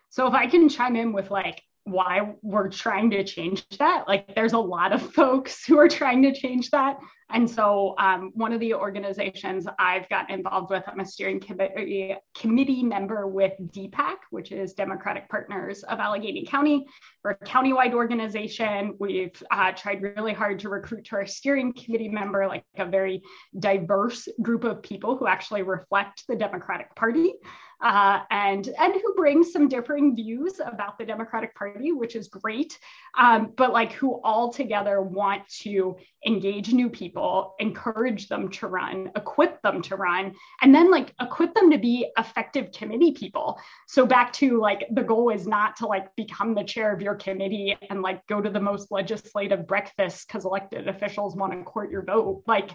[0.09, 4.33] So if I can chime in with like why we're trying to change that, like
[4.35, 6.97] there's a lot of folks who are trying to change that.
[7.31, 12.15] And so um, one of the organizations I've gotten involved with, I'm a steering committee
[12.35, 16.87] committee member with DPAC, which is Democratic Partners of Allegheny County.
[17.23, 18.95] We're a countywide organization.
[18.99, 23.21] We've uh, tried really hard to recruit to our steering committee member like a very
[23.59, 27.33] diverse group of people who actually reflect the Democratic Party
[27.81, 32.77] uh, and and who brings some differing views about the Democratic Party, which is great.
[33.17, 39.11] Um, but like who all together want to engage new people, encourage them to run,
[39.15, 43.57] equip them to run, and then like equip them to be effective committee people.
[43.87, 47.15] So back to like the goal is not to like become the chair of your
[47.15, 51.91] committee and like go to the most legislative breakfast because elected officials want to court
[51.91, 52.43] your vote.
[52.45, 52.71] Like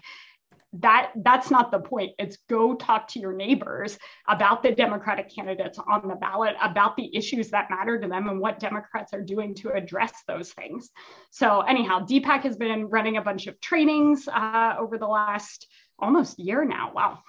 [0.80, 2.12] that that's not the point.
[2.18, 3.98] It's go talk to your neighbors
[4.28, 8.40] about the democratic candidates on the ballot about the issues that matter to them and
[8.40, 10.90] what democrats are doing to address those things.
[11.30, 15.68] So anyhow dpac has been running a bunch of trainings uh, over the last
[15.98, 16.92] almost year now.
[16.94, 17.20] Wow.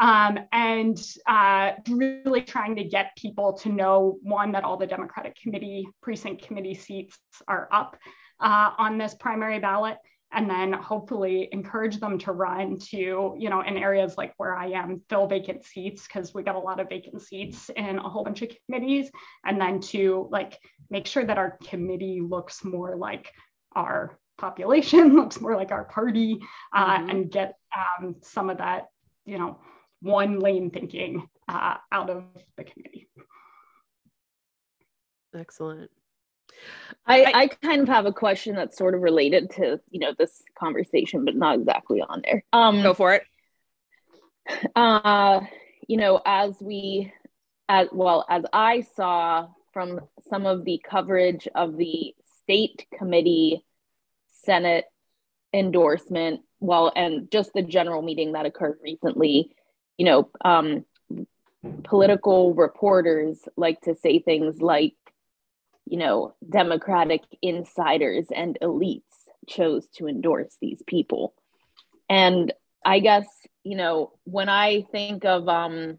[0.00, 5.36] Um, and uh, really trying to get people to know one that all the democratic
[5.36, 7.96] committee precinct committee seats are up
[8.40, 9.98] uh, on this primary ballot
[10.34, 14.66] and then hopefully encourage them to run to you know in areas like where i
[14.66, 18.24] am fill vacant seats because we got a lot of vacant seats in a whole
[18.24, 19.10] bunch of committees
[19.46, 20.58] and then to like
[20.90, 23.32] make sure that our committee looks more like
[23.74, 26.40] our population looks more like our party
[26.74, 27.10] uh, Mhm.
[27.10, 28.88] and get um, some of that
[29.24, 29.58] you know
[30.00, 32.24] one lane thinking uh, out of
[32.56, 33.08] the committee
[35.36, 35.90] Excellent.
[37.06, 40.12] I, I- I kind of have a question that's sort of related to you know
[40.18, 42.44] this conversation, but not exactly on there.
[42.52, 43.22] Um, Go for it.
[44.76, 45.40] uh,
[45.88, 47.12] you know, as we,
[47.68, 53.64] as well as I saw from some of the coverage of the state committee
[54.44, 54.84] Senate
[55.52, 59.50] endorsement, well, and just the general meeting that occurred recently,
[59.96, 60.84] you know, um,
[61.84, 64.94] political reporters like to say things like,
[65.86, 69.02] you know, Democratic insiders and elites
[69.48, 71.34] chose to endorse these people.
[72.08, 72.52] And
[72.84, 73.26] I guess,
[73.62, 75.98] you know, when I think of um,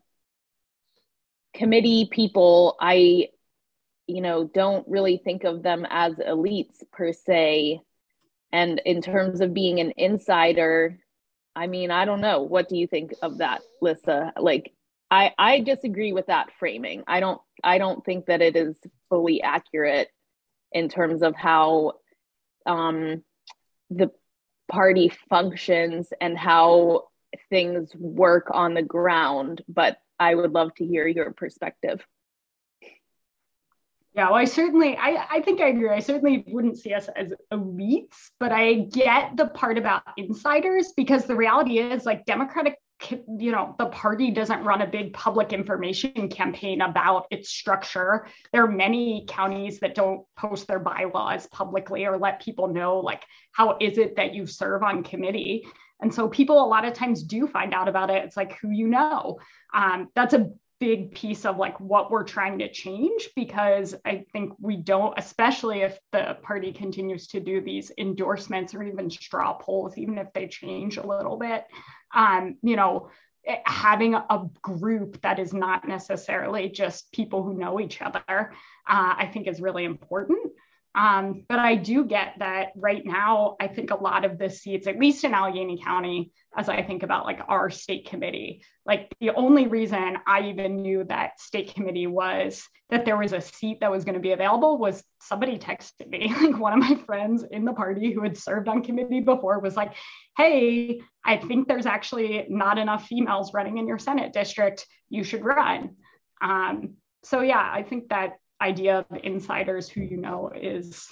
[1.54, 3.30] committee people, I,
[4.08, 7.82] you know, don't really think of them as elites per se.
[8.52, 11.00] And in terms of being an insider,
[11.56, 12.42] I mean, I don't know.
[12.42, 14.34] What do you think of that, Lissa?
[14.38, 14.74] Like,
[15.10, 17.04] I I disagree with that framing.
[17.08, 18.78] I don't I don't think that it is
[19.10, 20.10] fully accurate
[20.72, 21.94] in terms of how
[22.66, 23.24] um,
[23.90, 24.12] the
[24.70, 27.04] party functions and how
[27.50, 29.62] things work on the ground.
[29.68, 32.06] But I would love to hear your perspective.
[34.16, 35.90] Yeah, well, I certainly, I, I think I agree.
[35.90, 41.26] I certainly wouldn't see us as elites, but I get the part about insiders because
[41.26, 42.78] the reality is, like, Democratic,
[43.10, 48.28] you know, the party doesn't run a big public information campaign about its structure.
[48.54, 53.24] There are many counties that don't post their bylaws publicly or let people know, like,
[53.52, 55.68] how is it that you serve on committee?
[56.00, 58.24] And so people a lot of times do find out about it.
[58.24, 59.40] It's like who you know.
[59.74, 64.54] Um, that's a big piece of like what we're trying to change because I think
[64.60, 69.98] we don't, especially if the party continues to do these endorsements or even straw polls,
[69.98, 71.66] even if they change a little bit.
[72.14, 73.10] Um, you know,
[73.46, 79.14] eh, having a group that is not necessarily just people who know each other, uh,
[79.18, 80.52] I think is really important.
[80.96, 84.88] Um, but I do get that right now, I think a lot of the seats,
[84.88, 89.32] at least in Allegheny County, as I think about like our state committee, like the
[89.32, 93.92] only reason I even knew that state committee was that there was a seat that
[93.92, 96.34] was going to be available was somebody texted me.
[96.42, 99.76] Like one of my friends in the party who had served on committee before was
[99.76, 99.94] like,
[100.38, 104.86] Hey, I think there's actually not enough females running in your Senate district.
[105.10, 105.96] You should run.
[106.42, 111.12] Um, so, yeah, I think that idea of insiders who you know is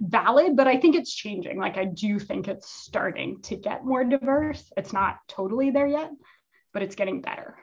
[0.00, 1.58] valid, but I think it's changing.
[1.58, 4.70] Like, I do think it's starting to get more diverse.
[4.76, 6.10] It's not totally there yet,
[6.72, 7.56] but it's getting better.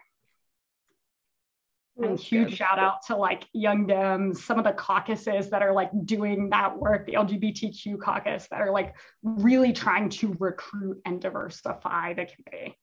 [1.97, 2.57] And That's huge good.
[2.57, 6.78] shout out to like Young Dems, some of the caucuses that are like doing that
[6.78, 12.78] work, the LGBTQ caucus that are like really trying to recruit and diversify the committee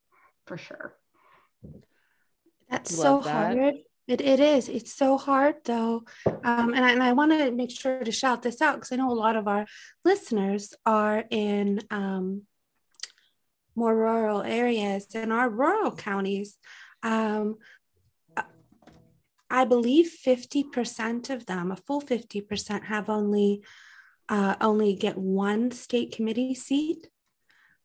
[0.46, 0.96] for sure.
[2.68, 3.56] That's Love so that.
[3.56, 3.74] hard
[4.06, 4.68] it, it is.
[4.68, 6.04] It's so hard though.
[6.26, 8.96] Um, and I, and I want to make sure to shout this out because I
[8.96, 9.66] know a lot of our
[10.04, 12.42] listeners are in um,
[13.74, 16.58] more rural areas and our rural counties.
[17.02, 17.56] Um,
[19.50, 23.62] I believe 50% of them, a full 50%, have only
[24.28, 27.06] uh, only get one state committee seat.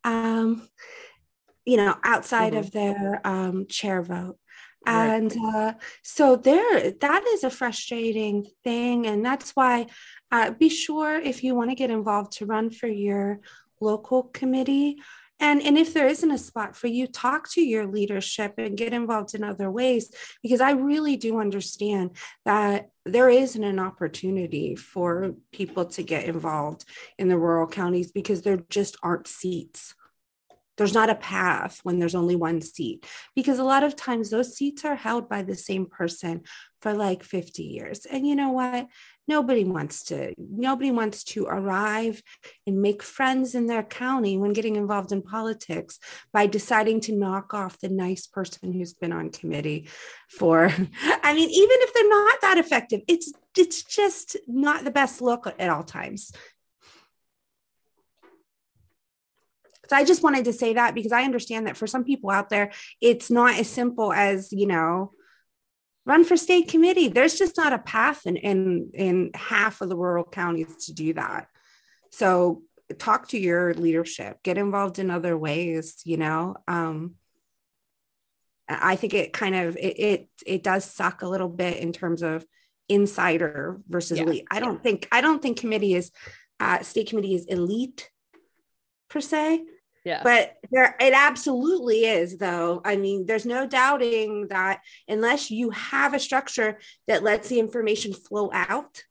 [0.03, 0.67] Um,
[1.65, 2.59] you know, outside mm-hmm.
[2.59, 4.38] of their um, chair vote.
[4.86, 5.74] And uh,
[6.04, 9.06] so there, that is a frustrating thing.
[9.08, 9.88] And that's why
[10.32, 13.40] uh, be sure if you want to get involved to run for your
[13.82, 14.98] local committee.
[15.42, 18.94] And, and if there isn't a spot for you, talk to your leadership and get
[18.94, 20.12] involved in other ways,
[20.44, 22.12] because I really do understand
[22.46, 26.84] that there isn't an opportunity for people to get involved
[27.18, 29.96] in the rural counties because there just aren't seats
[30.80, 33.06] there's not a path when there's only one seat
[33.36, 36.42] because a lot of times those seats are held by the same person
[36.82, 38.06] for like 50 years.
[38.06, 38.88] And you know what?
[39.28, 42.24] Nobody wants to nobody wants to arrive
[42.66, 46.00] and make friends in their county when getting involved in politics
[46.32, 49.88] by deciding to knock off the nice person who's been on committee
[50.30, 50.66] for
[51.24, 55.46] i mean even if they're not that effective it's it's just not the best look
[55.60, 56.32] at all times
[59.90, 62.50] So I just wanted to say that because I understand that for some people out
[62.50, 62.72] there,
[63.02, 65.14] it's not as simple as, you know,
[66.06, 67.08] run for state committee.
[67.08, 71.14] There's just not a path in, in, in half of the rural counties to do
[71.14, 71.48] that.
[72.12, 72.62] So
[72.98, 76.56] talk to your leadership, get involved in other ways, you know.
[76.68, 77.16] Um,
[78.68, 82.22] I think it kind of it, it, it does suck a little bit in terms
[82.22, 82.46] of
[82.88, 84.26] insider versus yeah.
[84.26, 84.48] elite.
[84.52, 86.12] I don't think I don't think committee is
[86.60, 88.10] uh, state committee is elite
[89.10, 89.64] per se.
[90.06, 90.22] Yeah.
[90.24, 92.82] But there it absolutely is though.
[92.86, 98.14] I mean, there's no doubting that unless you have a structure that lets the information
[98.14, 99.04] flow out,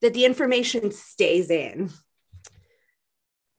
[0.00, 1.90] that the information stays in.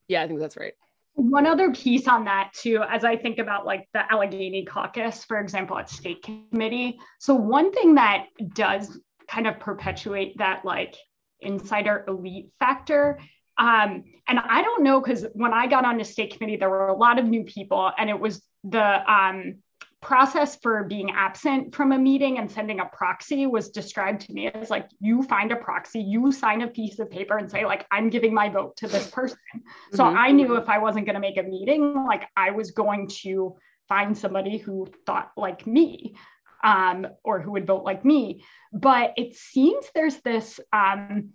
[0.08, 0.74] Yeah, I think that's right.
[1.14, 5.40] One other piece on that too, as I think about like the Allegheny caucus, for
[5.40, 7.00] example, at state committee.
[7.20, 9.00] So one thing that does
[9.30, 10.96] kind of perpetuate that like
[11.40, 13.20] insider elite factor
[13.62, 16.88] um, and I don't know because when I got on the state committee, there were
[16.88, 19.58] a lot of new people, and it was the um,
[20.02, 24.48] process for being absent from a meeting and sending a proxy was described to me
[24.48, 27.86] as like you find a proxy, you sign a piece of paper and say like
[27.92, 29.38] I'm giving my vote to this person.
[29.56, 29.96] Mm-hmm.
[29.96, 33.10] So I knew if I wasn't going to make a meeting, like I was going
[33.22, 33.58] to
[33.88, 36.16] find somebody who thought like me
[36.64, 38.44] um, or who would vote like me.
[38.74, 40.60] But it seems there's this.
[40.74, 41.34] Um,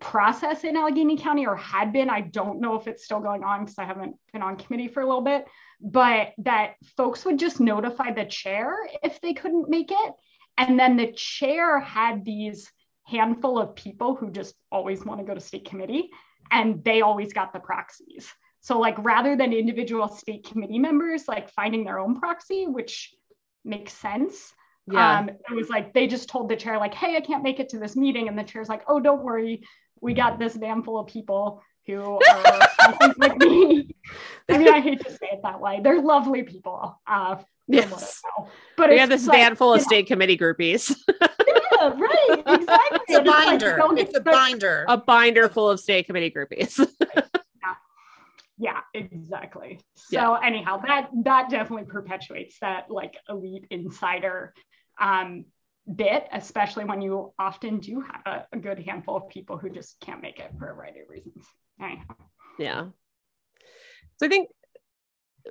[0.00, 2.10] process in Allegheny County or had been.
[2.10, 5.02] I don't know if it's still going on because I haven't been on committee for
[5.02, 5.46] a little bit,
[5.80, 10.12] but that folks would just notify the chair if they couldn't make it.
[10.56, 12.70] And then the chair had these
[13.04, 16.10] handful of people who just always want to go to state committee
[16.50, 18.28] and they always got the proxies.
[18.60, 23.14] So like rather than individual state committee members like finding their own proxy, which
[23.64, 24.52] makes sense,
[24.90, 25.18] Yeah.
[25.20, 27.68] Um, it was like they just told the chair, like, hey, I can't make it
[27.70, 28.28] to this meeting.
[28.28, 29.62] And the chair's like, oh, don't worry.
[30.00, 32.68] We got this van full of people who are
[33.18, 33.94] like me.
[34.48, 35.80] I mean, I hate to say it that way.
[35.82, 37.00] They're lovely people.
[37.06, 38.22] Uh, from what I Yes.
[38.76, 40.94] But we it's have this like, van full of you know, state committee groupies.
[41.20, 42.98] yeah, right, exactly.
[43.08, 43.76] It's a And like, binder.
[43.76, 44.84] don't It's a expect- binder.
[44.88, 46.78] a binder full of state committee groupies.
[48.60, 49.78] Yeah, exactly.
[49.94, 50.40] So Yeah.
[50.42, 54.52] anyhow, that that definitely perpetuates that like elite insider
[55.00, 55.44] um,
[55.94, 59.98] bit, especially when you often do have a, a good handful of people who just
[60.00, 61.44] can't make it for a variety of reasons.
[61.80, 62.14] Anyhow.
[62.58, 62.86] yeah.
[64.16, 64.48] So I think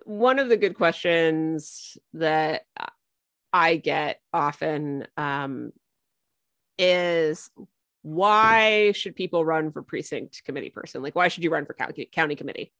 [0.03, 2.63] one of the good questions that
[3.53, 5.71] I get often um,
[6.77, 7.49] is
[8.01, 11.01] why should people run for precinct committee person?
[11.01, 12.71] Like, why should you run for county, county committee?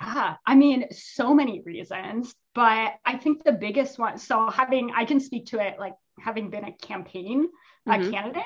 [0.00, 4.18] Yeah, I mean, so many reasons, but I think the biggest one.
[4.18, 7.48] So having, I can speak to it like having been a campaign
[7.86, 8.12] a Mhm.
[8.12, 8.42] candidate,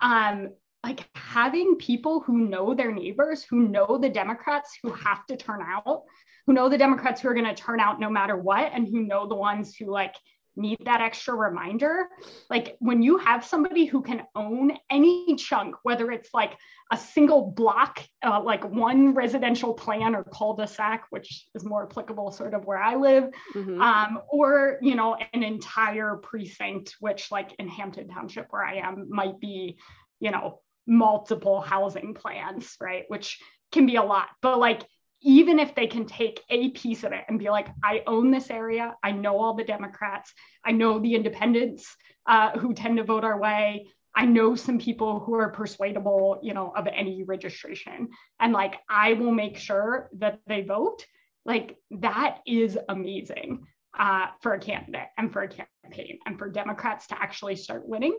[0.00, 5.36] um, like having people who know their neighbors, who know the Democrats who have to
[5.36, 6.04] turn out,
[6.46, 9.02] who know the Democrats who are going to turn out no matter what, and who
[9.02, 10.14] know the ones who like
[10.58, 12.08] need that extra reminder.
[12.50, 16.56] Like when you have somebody who can own any chunk, whether it's like
[16.90, 22.54] a single block, uh, like one residential plan or cul-de-sac, which is more applicable sort
[22.54, 23.80] of where I live, Mhm.
[23.80, 29.06] um, or you know an entire precinct which like in hampton township where i am
[29.10, 29.78] might be
[30.20, 33.40] you know multiple housing plans right which
[33.72, 34.82] can be a lot but like
[35.20, 38.50] even if they can take a piece of it and be like i own this
[38.50, 38.96] area.
[39.02, 40.32] I know all the democrats.
[40.64, 41.96] I know the independents
[42.26, 43.88] uh, who tend to vote our way.
[44.14, 48.08] I know some people who are persuadable you know of any registration.
[48.40, 51.04] And like i will make sure that they vote.
[51.44, 53.66] Like that is amazing
[53.98, 58.16] uh, for a candidate and for a campaign and for Democrats to actually start winning.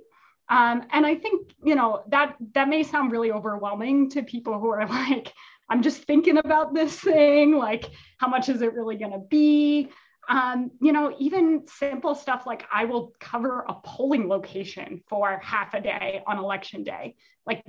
[0.50, 4.70] Um, and I think you know that that may sound really overwhelming to people who
[4.70, 5.32] are like,
[5.70, 7.56] I'm just thinking about this thing.
[7.56, 7.86] Like,
[8.18, 9.90] how much is it really going to be?
[10.28, 15.74] Um, you know, even simple stuff like I will cover a polling location for half
[15.74, 17.16] a day on election day.
[17.48, 17.64] Like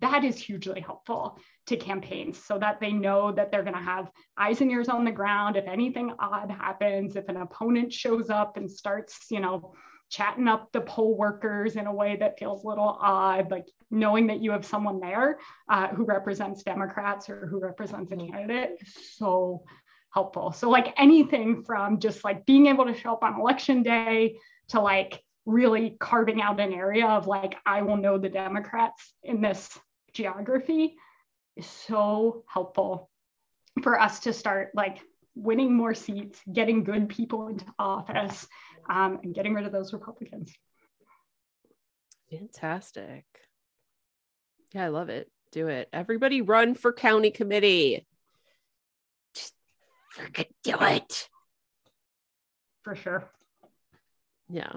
[0.00, 4.10] that is hugely helpful to campaigns so that they know that they're going to have
[4.36, 8.56] eyes and ears on the ground if anything odd happens if an opponent shows up
[8.56, 9.72] and starts you know
[10.08, 14.28] chatting up the poll workers in a way that feels a little odd like knowing
[14.28, 15.38] that you have someone there
[15.68, 19.62] uh, who represents democrats or who represents a candidate is so
[20.16, 20.50] helpful.
[20.50, 24.38] So like anything from just like being able to show up on election day
[24.68, 29.40] to like really carving out an area of like i will know the democrats in
[29.40, 29.78] this
[30.12, 30.96] geography
[31.54, 33.08] is so helpful
[33.82, 34.98] for us to start like
[35.36, 38.48] winning more seats, getting good people into office,
[38.88, 40.52] um, and getting rid of those Republicans.
[42.30, 43.24] Fantastic.
[44.72, 45.30] Yeah, I love it.
[45.52, 45.88] Do it.
[45.92, 48.06] Everybody run for county committee.
[49.34, 49.54] Just
[50.16, 51.28] freaking do it.
[52.82, 53.30] For sure.
[54.48, 54.72] Yeah.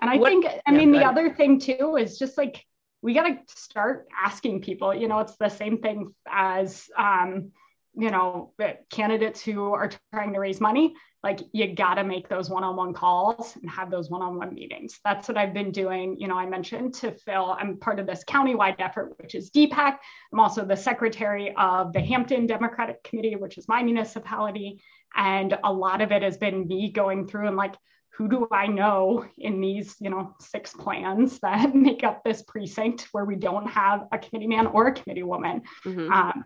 [0.00, 2.64] And I What- think, I yeah, mean, the other thing too is just like
[3.02, 4.94] we got to start asking people.
[4.94, 7.52] You know, it's the same thing as, um,
[7.96, 10.94] you know, the candidates who are trying to raise money.
[11.22, 15.00] Like you got to make those one-on-one calls and have those one-on-one meetings.
[15.04, 16.16] That's what I've been doing.
[16.18, 19.96] You know, I mentioned to Phil, I'm part of this countywide effort, which is DPAC.
[20.32, 24.82] I'm also the secretary of the Hampton Democratic Committee, which is my municipality.
[25.16, 27.74] And a lot of it has been me going through and like,
[28.16, 33.08] who do I know in these, you know, six plans that make up this precinct
[33.12, 35.62] where we don't have a committee man or a committee woman?
[35.84, 36.10] Mhm.
[36.10, 36.44] Um,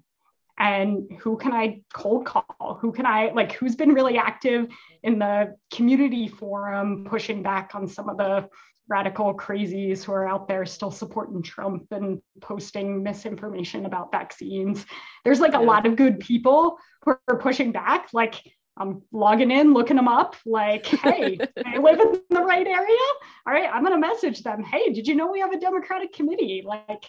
[0.59, 2.79] and who can I cold call?
[2.81, 3.53] Who can I like?
[3.53, 4.69] Who's been really active
[5.03, 8.49] in the community forum, pushing back on some of the
[8.89, 14.85] radical crazies who are out there still supporting Trump and posting misinformation about vaccines?
[15.25, 18.09] There's like a lot of good people who are pushing back.
[18.13, 18.43] Like
[18.77, 20.35] I'm logging in, looking them up.
[20.45, 23.07] Like, hey, they live in the right area.
[23.47, 24.65] All right, I'm gonna message them.
[24.65, 26.63] Hey, did you know we have a Democratic committee?
[26.65, 27.05] Like,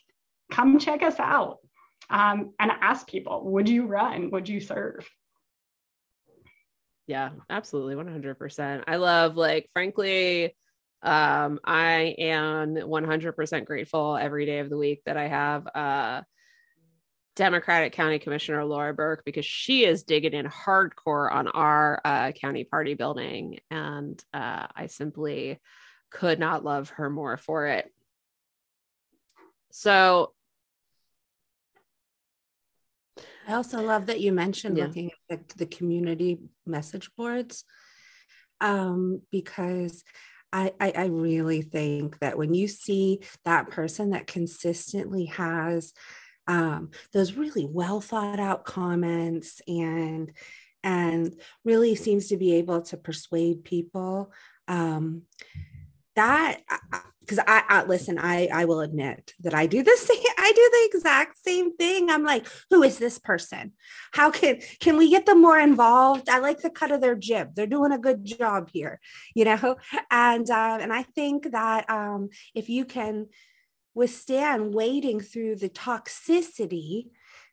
[0.51, 1.57] come check us out.
[2.09, 4.31] Um, and ask people, would you run?
[4.31, 5.07] Would you serve?
[7.07, 7.95] Yeah, absolutely.
[7.95, 8.83] 100%.
[8.87, 10.55] I love, like, frankly,
[11.01, 16.21] um, I am 100% grateful every day of the week that I have uh,
[17.35, 22.63] Democratic County Commissioner Laura Burke because she is digging in hardcore on our uh, county
[22.63, 23.59] party building.
[23.71, 25.59] And uh, I simply
[26.11, 27.91] could not love her more for it.
[29.71, 30.33] So,
[33.49, 34.85] I also love that you mentioned Yeah.
[34.85, 36.37] looking at the, the community
[36.67, 37.63] message boards
[38.61, 40.03] um, because
[40.53, 45.93] I, I, I really think that when you see that person that consistently has
[46.47, 50.31] um, those really well thought out comments and
[50.83, 51.35] and
[51.65, 54.31] really seems to be able to persuade people
[54.67, 55.23] um,
[56.15, 56.61] that
[57.29, 60.69] because I, I, listen I, I will admit that i do the same i do
[60.71, 62.09] the exact same thing.
[62.09, 63.73] I'm like who is this person?
[64.13, 66.29] How can can we get them more involved?
[66.29, 67.53] I like the cut of their jib.
[67.53, 68.99] They're doing a good job here
[69.35, 69.77] you know?
[70.11, 73.27] And uh, and i think that um, if you can
[73.93, 77.07] withstand wading through the toxicity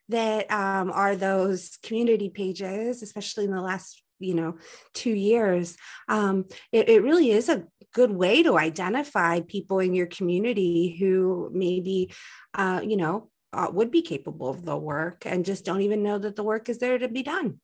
[0.08, 4.56] that um, are those community pages especially in the last you know
[4.94, 5.76] two years
[6.08, 11.50] um, it, it really is a good way to identify people in your community who
[11.52, 12.12] maybe
[12.54, 16.18] uh, you know uh, would be capable of the work and just don't even know
[16.18, 17.58] that the work is there to be done.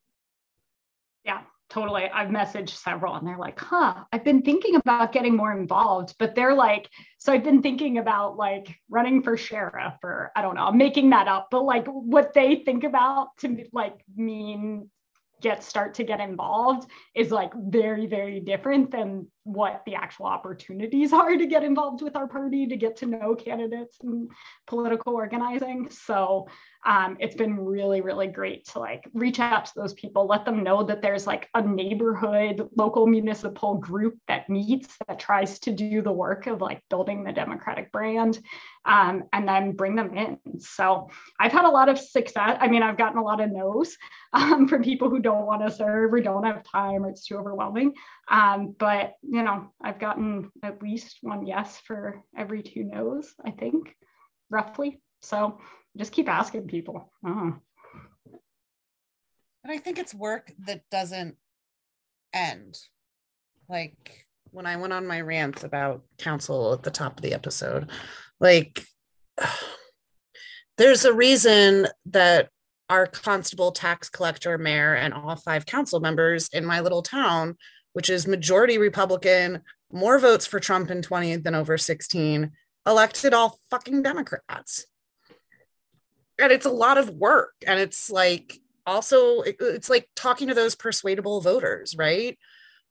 [1.23, 1.41] Yeah
[1.73, 2.07] totally.
[2.07, 6.35] I've messaged several and they're like huh i've been thinking about getting more involved but
[6.35, 6.87] they're like
[7.17, 11.09] so i've been thinking about like running for sheriff or i don't know i'm making
[11.09, 14.89] that up but like what they think about to like mean
[15.43, 21.13] get start to get involved is like very very different than what the actual opportunities
[21.13, 24.29] are to get involved with our party to get to know candidates and
[24.67, 25.89] political organizing.
[25.89, 26.47] So
[26.85, 30.63] um, it's been really really great to like reach out to those people let them
[30.63, 36.01] know that there's like a neighborhood local municipal group that meets that tries to do
[36.01, 38.39] the work of like building the democratic brand
[38.85, 40.37] um, and then bring them in.
[40.59, 43.97] So i've had a lot of success i mean i've gotten a lot of no's
[44.33, 47.37] um, from people who don't want to serve or don't have time or it's too
[47.37, 47.93] overwhelming
[48.29, 53.51] um, but you know i've gotten at least one yes for every two no's i
[53.51, 53.95] think
[54.49, 55.59] roughly so
[55.97, 57.11] just keep asking people.
[57.25, 57.55] Oh.
[59.63, 61.35] But I think it's work that doesn't
[62.33, 62.77] end.
[63.69, 67.89] Like when I went on my rant about council at the top of the episode,
[68.39, 68.83] like
[70.77, 72.49] there's a reason that
[72.89, 77.55] our constable, tax collector, mayor, and all five council members in my little town,
[77.93, 82.51] which is majority Republican, more votes for Trump in 20 than over 16,
[82.85, 84.85] elected all fucking Democrats.
[86.39, 87.53] And it's a lot of work.
[87.65, 92.37] And it's like also it's like talking to those persuadable voters right?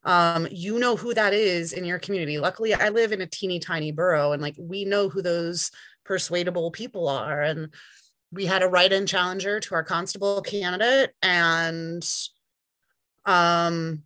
[0.05, 2.39] Um, you know who that is in your community.
[2.39, 5.71] Luckily i live in a teeny tiny borough and like we know who those
[6.05, 7.43] persuadable people are.
[7.43, 7.73] And
[8.31, 12.03] we had a write-in challenger to our constable candidate and
[13.27, 14.03] um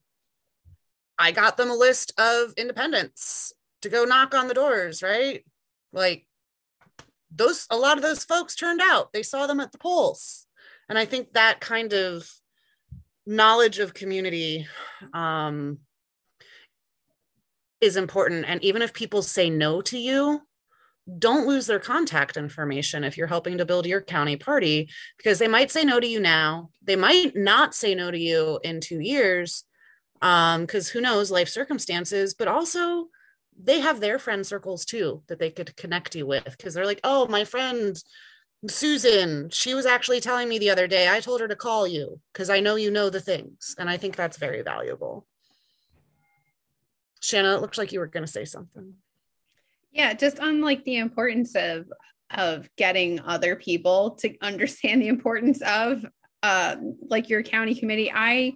[1.18, 3.52] i got them a list of independents
[3.82, 5.44] to go knock on the doors right?
[5.92, 6.26] Like
[7.30, 9.12] those a lot of those folks turned out.
[9.12, 10.46] They saw them at the polls.
[10.88, 12.30] And i think that kind of
[13.26, 14.66] knowledge of community
[15.12, 15.78] um,
[17.80, 18.44] is important.
[18.46, 20.42] And even if people say no to you
[21.18, 25.46] don't lose their contact information if you're helping to build your county party because they
[25.46, 26.70] might say no to you now.
[26.82, 29.64] They might not say no to you in two years
[30.20, 33.08] because um, who knows life circumstances but also
[33.62, 37.00] they have their friend circles too that they could connect you with because they're like,
[37.04, 38.02] oh, my friend
[38.68, 42.20] Susan, she was actually telling me the other day, I told her to call you
[42.32, 43.74] because I know you know the things.
[43.78, 45.26] And I think that's very valuable.
[47.20, 48.94] Shanna, it looks like you were going to say something.
[49.92, 51.86] Yeah, just on like the importance of
[52.32, 56.04] of getting other people to understand the importance of
[56.42, 56.76] uh,
[57.08, 58.10] like your county committee.
[58.12, 58.54] I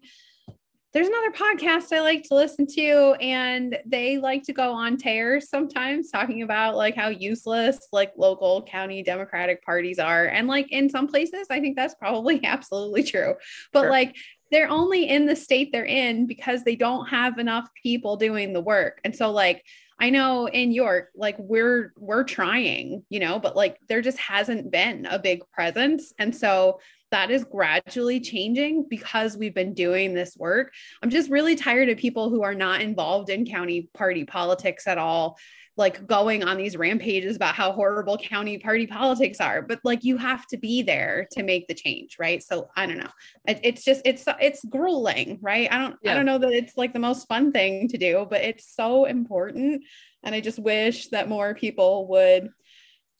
[0.92, 5.48] there's another podcast I like to listen to, and they like to go on tears
[5.48, 10.26] sometimes talking about like how useless like local county Democratic parties are.
[10.26, 13.34] And like in some places, I think that's probably absolutely true.
[13.72, 13.90] But sure.
[13.90, 14.16] like
[14.50, 18.60] they're only in the state they're in because they don't have enough people doing the
[18.60, 19.00] work.
[19.04, 19.64] And so like
[20.00, 24.72] I know in York, like we're we're trying, you know, but like there just hasn't
[24.72, 26.12] been a big presence.
[26.18, 26.80] And so
[27.10, 30.72] that is gradually changing because we've been doing this work.
[31.02, 34.98] I'm just really tired of people who are not involved in county party politics at
[34.98, 35.38] all
[35.76, 39.62] like going on these rampages about how horrible county party politics are.
[39.62, 42.42] But like you have to be there to make the change right?
[42.42, 43.10] So i don't know.
[43.46, 45.68] It, it's just it's it's grueling right?
[45.72, 46.12] I don't yeah.
[46.12, 49.06] i don't know that it's like the most fun thing to do but it's so
[49.06, 49.84] important.
[50.22, 52.50] And i just wish that more people would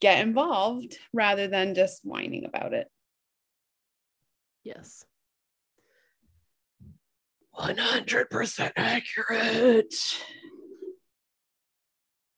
[0.01, 2.89] get involved rather than just whining about it
[4.65, 5.05] Yes.
[7.59, 9.95] 100% accurate.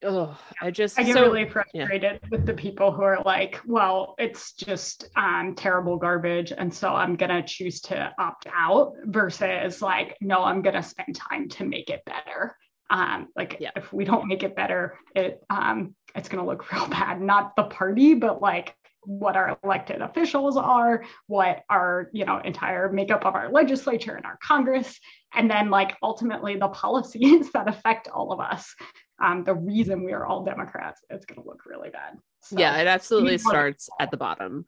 [0.05, 2.29] Oh, I just I get so, really frustrated yeah.
[2.29, 7.15] with the people who are like, well, it's just um, terrible garbage, and so I'm
[7.15, 12.03] gonna choose to opt out versus like, no, I'm gonna spend time to make it
[12.05, 12.57] better.
[12.91, 13.71] Um, like Yeah.
[13.77, 17.21] if we don't make it better, it um, it's going to look real bad.
[17.21, 22.91] Not the party, but like what our elected officials are, what our you know entire
[22.93, 24.99] makeup of our legislature and our Congress,
[25.35, 28.75] and then like ultimately the policies that affect all of us.
[29.23, 32.19] Um, the reason we are all Democrats, it's going to look really bad.
[32.41, 34.67] So, yeah it absolutely starts at the bottom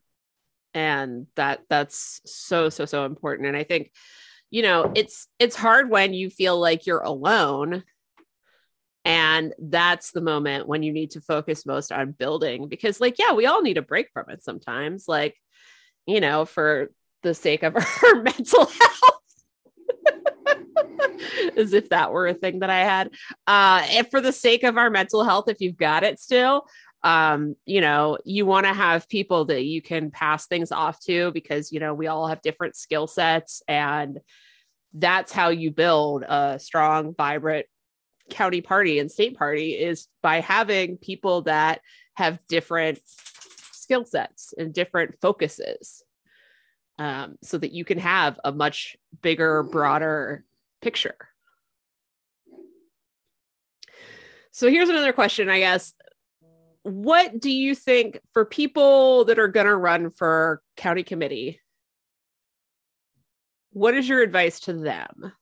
[0.74, 3.90] and that that's so so so important and i think
[4.50, 7.82] you know it's it's hard when you feel like you're alone
[9.04, 13.32] and that's the moment when you need to focus most on building because like yeah
[13.32, 15.36] we all need a break from it sometimes like
[16.06, 16.90] you know for
[17.22, 19.20] the sake of our mental health
[21.56, 23.10] as if that were a thing that i had.
[23.46, 26.66] Uh if for the sake of our mental health if you've got it still
[27.02, 31.30] um you know you want to have people that you can pass things off to
[31.32, 34.20] because you know we all have different skill sets and
[34.94, 37.66] that's how you build a strong vibrant
[38.30, 41.80] county party and state party is by having people that
[42.14, 46.02] have different skill sets and different focuses
[46.98, 50.44] um, so that you can have a much bigger broader
[50.80, 51.16] picture.
[54.52, 55.92] So here's another question i guess.
[56.82, 61.60] What do you think for people that are going to run for county committee
[63.74, 65.32] what is your advice to them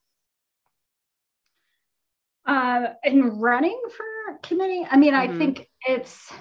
[2.45, 5.17] Uh, in running for committee, I mean, Mhm.
[5.17, 6.31] I think it's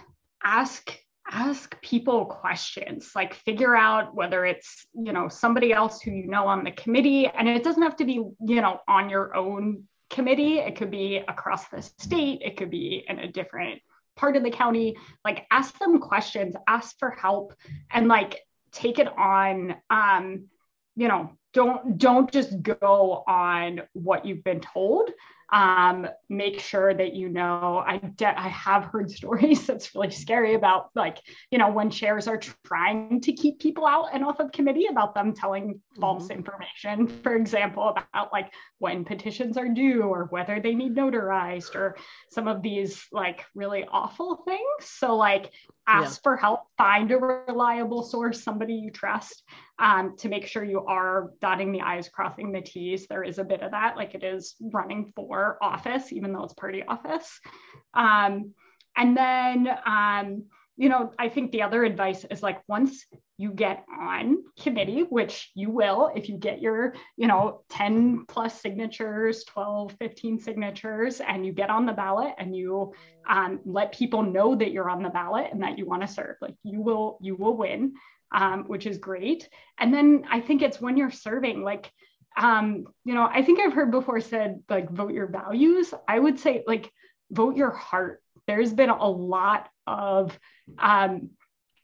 [0.43, 0.99] ask
[1.31, 6.47] ask people questions like figure out whether it's you know somebody else who you know
[6.49, 7.27] on the committee.
[7.29, 10.59] And it doesn't have to be you know on your own committee.
[10.59, 12.43] It could be across the state.
[12.43, 13.81] It could be in a different
[14.17, 14.97] part of the county.
[15.25, 17.55] Like ask them questions ask for help
[17.91, 18.41] and like
[18.73, 20.49] take it on um
[20.97, 25.11] you know don't don't just go on what you've been told
[25.53, 30.55] um, make sure that you know I, de- I have heard stories that's really scary
[30.55, 31.19] about like
[31.51, 35.15] you know when chairs are trying to keep people out and off of committee about
[35.15, 40.75] them telling false information for example about like when petitions are due or whether they
[40.75, 41.97] need notarized or
[42.31, 44.61] some of these like really awful things.
[44.81, 45.53] So like
[45.87, 49.43] ask for help find a reliable source somebody you trust
[49.79, 53.07] um, to make sure you are dotting the i's crossing the t's.
[53.07, 56.55] There is a bit of that like it is running for office even though it's
[56.55, 57.41] party office.
[57.95, 58.53] Um,
[58.97, 60.45] and then um,
[60.83, 63.07] you know i think the other advice is like once
[63.39, 68.61] you get on committee which you will if you get your you know 10 plus
[68.61, 72.93] signatures 12 15 signatures and you get on the ballot and you
[73.29, 76.35] um, let people know that you're on the ballot and that you want to serve
[76.41, 77.95] like you will you will win
[78.35, 79.49] um, which is great.
[79.79, 81.93] And then i think it's when you're serving like
[82.37, 85.95] um, you know i think i've heard before said like vote your values.
[86.09, 86.91] I would say like
[87.31, 88.21] vote your heart.
[88.47, 90.39] There's been a lot of
[90.79, 91.31] um,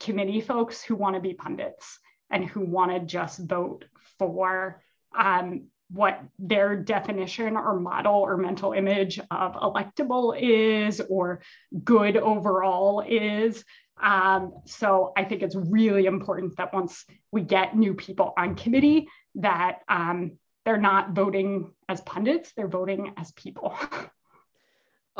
[0.00, 1.98] committee folks who want to be pundits
[2.30, 3.84] and who want to just vote
[4.18, 4.82] for
[5.16, 11.40] um, what their definition or model or mental image of electable is or
[11.84, 13.64] good overall is.
[14.00, 19.08] Um, so I think it's really important that once we get new people on committee,
[19.36, 20.32] that um,
[20.64, 23.76] they're not voting as pundits, they're voting as people.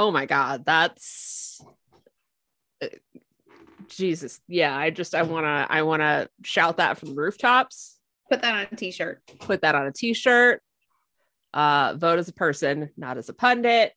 [0.01, 1.61] Oh my God, that's
[3.89, 4.41] Jesus.
[4.49, 7.99] Yeah, I just I wanna I wanna shout that from the rooftops.
[8.31, 9.23] Put that on a t-shirt.
[9.41, 10.63] Put that on a t-shirt.
[11.55, 13.93] Uh, vote as a person, not as a pundit.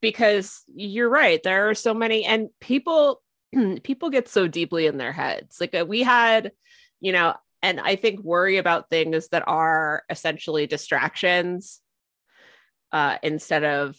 [0.00, 3.20] Because you're right, there are so many, and people
[3.82, 5.60] people get so deeply in their heads.
[5.60, 6.52] Like uh, we had,
[7.00, 11.80] you know, and I think worry about things that are essentially distractions
[12.92, 13.96] uh, instead of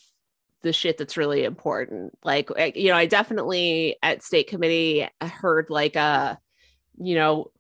[0.62, 2.18] the shit that's really important.
[2.24, 6.38] Like, eh, you know, I definitely at state committee uh, heard like a,
[6.98, 7.52] you know,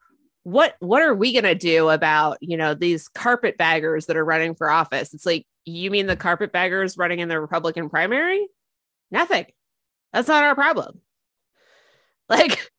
[0.43, 4.69] what what are we gonna do about you know these carpetbaggers that are running for
[4.69, 5.13] office?
[5.13, 8.47] It's like you mean the carpetbaggers running in the Republican primary?
[9.11, 9.45] Nothing.
[10.13, 11.01] That's not our problem.
[12.29, 12.69] Like,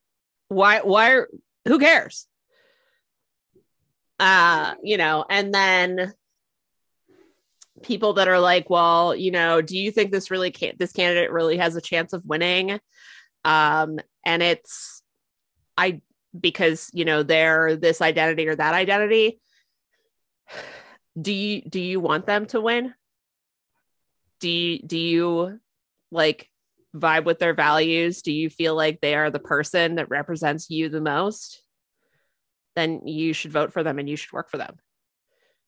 [0.47, 0.83] why?
[0.83, 1.23] Why?
[1.67, 2.29] Who cares?
[4.21, 6.15] Uh, you know, and then
[7.83, 11.31] people that are like, well, you know, do you think this really can't this candidate
[11.31, 12.79] really has a chance of winning?
[13.45, 15.03] Um, and it's
[15.77, 16.01] I
[16.39, 19.41] because you know they're this identity or that identity.
[21.21, 22.95] Do you do you want them to win?
[24.41, 25.61] Do you do you
[26.11, 26.49] like
[26.95, 28.23] vibe with their values?
[28.23, 31.63] Do you feel like they are the person that represents you the most?
[32.77, 34.77] Then you should vote for them and you should work for them.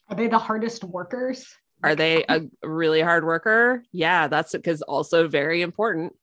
[0.09, 1.47] Are they the hardest workers?
[1.83, 3.83] Are they a really hard worker?
[3.93, 6.15] Yeah, that's because also very important.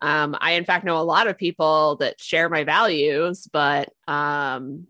[0.00, 4.86] Um, I in fact know a lot of people that share my values, but um,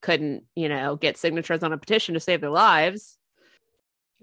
[0.00, 3.18] couldn't, you know, get signatures on a petition to save their lives.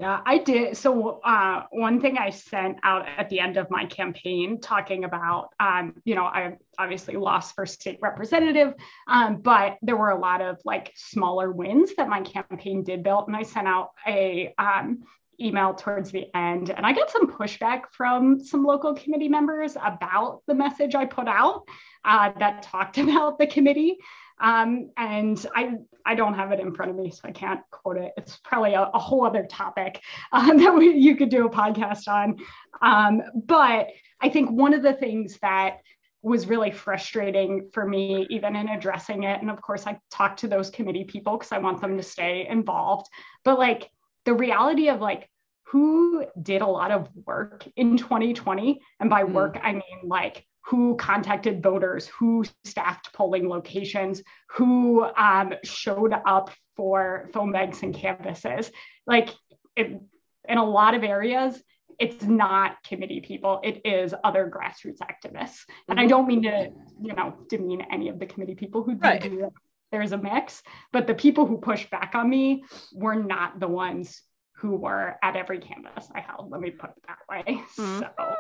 [0.02, 0.78] Yeah, I did.
[0.78, 5.50] So, uh, one thing I sent out at the end of my campaign talking about,
[5.60, 8.74] um, you know, I obviously lost for state representative,
[9.08, 13.28] um, but there were a lot of like smaller wins that my campaign did build.
[13.28, 15.04] And I sent out a um,
[15.40, 20.42] email towards the end, and I got some pushback from some local committee members about
[20.48, 21.68] the message I put out
[22.04, 24.00] uh, that talked about the committee.
[24.42, 25.76] Um, and I,
[26.06, 28.12] I don't have it in front of me, so I can't quote it.
[28.18, 30.02] It's probably a, a whole other topic
[30.34, 32.38] um, that we, you could do a podcast on.
[32.82, 33.88] Um, but
[34.20, 35.78] I think one of the things that
[36.24, 40.48] was really frustrating for me, even in addressing it, and of course, I talked to
[40.48, 43.08] those committee people because I want them to stay involved.
[43.44, 43.90] But like
[44.26, 45.30] the reality of like
[45.64, 50.96] who did a lot of work in 2020, and by work, I mean like who
[50.96, 58.72] contacted voters, who staffed polling locations, who um, showed up for phone banks and canvases.
[59.08, 59.30] Like
[59.76, 60.00] it,
[60.48, 61.62] in a lot of areas,
[62.00, 65.62] it's not committee people, it is other grassroots activists.
[65.88, 66.70] And I don't mean to,
[67.02, 69.22] you know, demean any of the committee people who do Right.
[69.22, 69.54] do it.
[69.92, 74.22] There's a mix, but the people who pushed back on me were not the ones
[74.54, 76.50] who were at every canvas I held.
[76.50, 77.62] Let me put it that way.
[77.78, 78.00] Mhm.
[78.00, 78.36] So,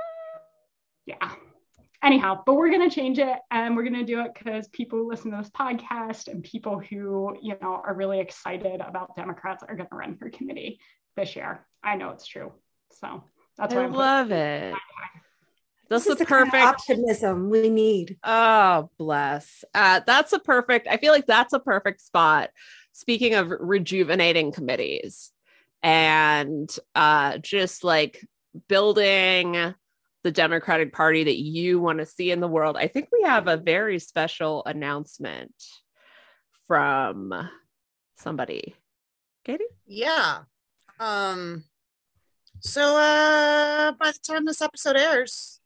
[1.05, 1.35] yeah
[2.03, 4.99] anyhow, but we're going to change it and we're going to do it because people
[4.99, 9.63] who listen to this podcast and people who, you know, are really excited about Democrats
[9.67, 10.79] are going to run for committee
[11.15, 11.65] this year.
[11.83, 12.51] I know it's true.
[12.99, 13.23] So
[13.57, 14.73] that's why I I'm love it.
[15.89, 16.63] That's This the is kind of perfect.
[16.65, 18.17] optimism we need.
[18.23, 19.63] Oh, bless.
[19.73, 20.87] Uh, that's a perfect.
[20.87, 22.49] I feel like that's a perfect spot.
[22.93, 25.31] Speaking of rejuvenating committees
[25.83, 28.25] and uh, just like
[28.67, 29.73] building
[30.23, 33.47] the Democratic Party that you want to see in the world, I think we have
[33.47, 35.53] a very special announcement
[36.67, 37.49] from
[38.17, 38.75] somebody.
[39.43, 39.63] Katie?
[39.85, 40.39] Yeah.
[40.99, 41.63] Um
[42.59, 45.59] so uh by the time this episode airs,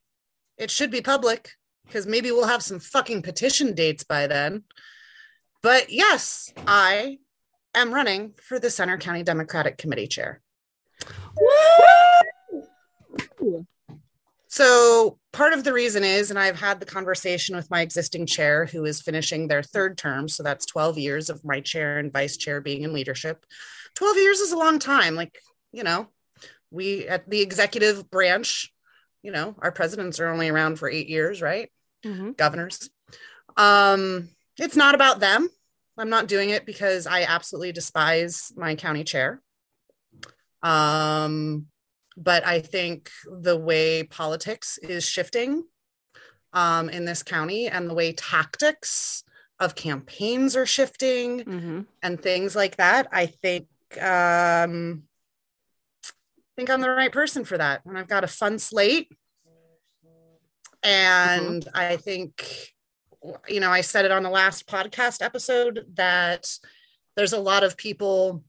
[0.58, 1.52] it should be public
[1.86, 4.64] because maybe we'll have some fucking petition dates by then.
[5.62, 7.18] But yes, I
[7.74, 10.42] am running for the Centre County Democratic Committee chair.
[14.56, 18.66] So part of the reason is, and I've had the conversation with my existing chair
[18.66, 20.30] who is finishing their third term.
[20.30, 23.46] So that's 12 years of my chair and vice chair being in leadership.
[23.96, 25.14] 12 years is a long time.
[25.14, 25.38] Like,
[25.74, 26.08] you know,
[26.72, 28.72] we at the executive branch,
[29.24, 31.70] you know, our presidents are only around for eight years, right?
[32.32, 32.90] Governors.
[33.58, 35.50] Um, it's not about them.
[35.98, 39.42] I'm not doing it because I absolutely despise my county chair.
[40.64, 41.68] Um,
[42.18, 45.64] but I think the way politics is shifting
[46.54, 49.24] um, in this county and the way tactics
[49.60, 51.82] of campaigns are shifting Mm-hmm.
[52.04, 53.68] and things like that, I think
[54.02, 55.04] um,
[56.08, 57.82] I think I'm the right person for that.
[57.86, 59.12] And I've got a fun slate,
[60.84, 62.74] and I think
[63.48, 66.50] you know I said it on the last podcast episode that
[67.16, 68.44] there's a lot of people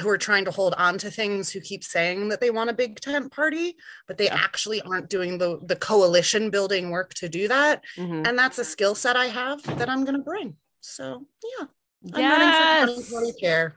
[0.00, 2.72] who are trying to hold on to things who keep saying that they want a
[2.72, 3.76] big tent party
[4.06, 8.26] but they actually aren't doing the the coalition building work to do that Mhm.
[8.26, 11.26] and that's a skill set i have that i'm going to bring so
[11.58, 11.66] yeah
[12.14, 12.88] i'm running for Yes.
[13.10, 13.76] 2020 chair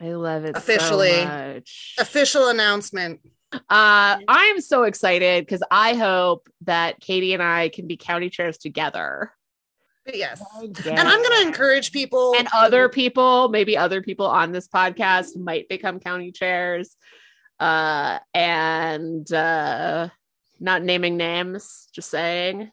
[0.00, 1.10] I love it Officially.
[1.10, 1.94] so much.
[1.98, 3.20] official announcement
[3.52, 8.58] Uh, I'm so excited because I hope that Katie and I can be county chairs
[8.58, 9.32] together.
[10.08, 10.42] But yes
[10.86, 15.36] and i'm going to encourage people and other people, maybe other people on this podcast
[15.36, 16.96] might become county chairs.
[17.60, 20.08] Uh, and uh,
[20.60, 22.70] not naming names, just saying.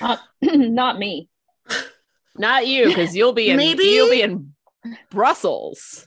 [0.00, 1.28] Not, not me.
[2.36, 4.54] Not you, because you'll be in Maybe- you'll be in
[5.10, 6.06] Brussels.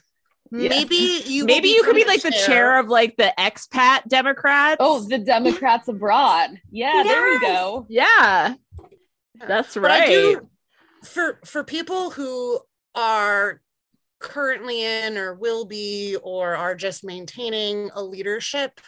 [0.50, 0.70] Yeah.
[0.70, 4.78] maybe you Maybe you could be permanent like the chair of like the expat Democrats.
[4.80, 6.58] Oh, the Democrats abroad.
[6.70, 7.86] Yeah, there we go.
[7.90, 8.54] yeah,
[9.46, 10.08] that's right.
[10.08, 10.48] do-
[11.04, 12.58] for for people who
[12.94, 13.60] are
[14.18, 18.80] currently in or will be or are just maintaining a leadership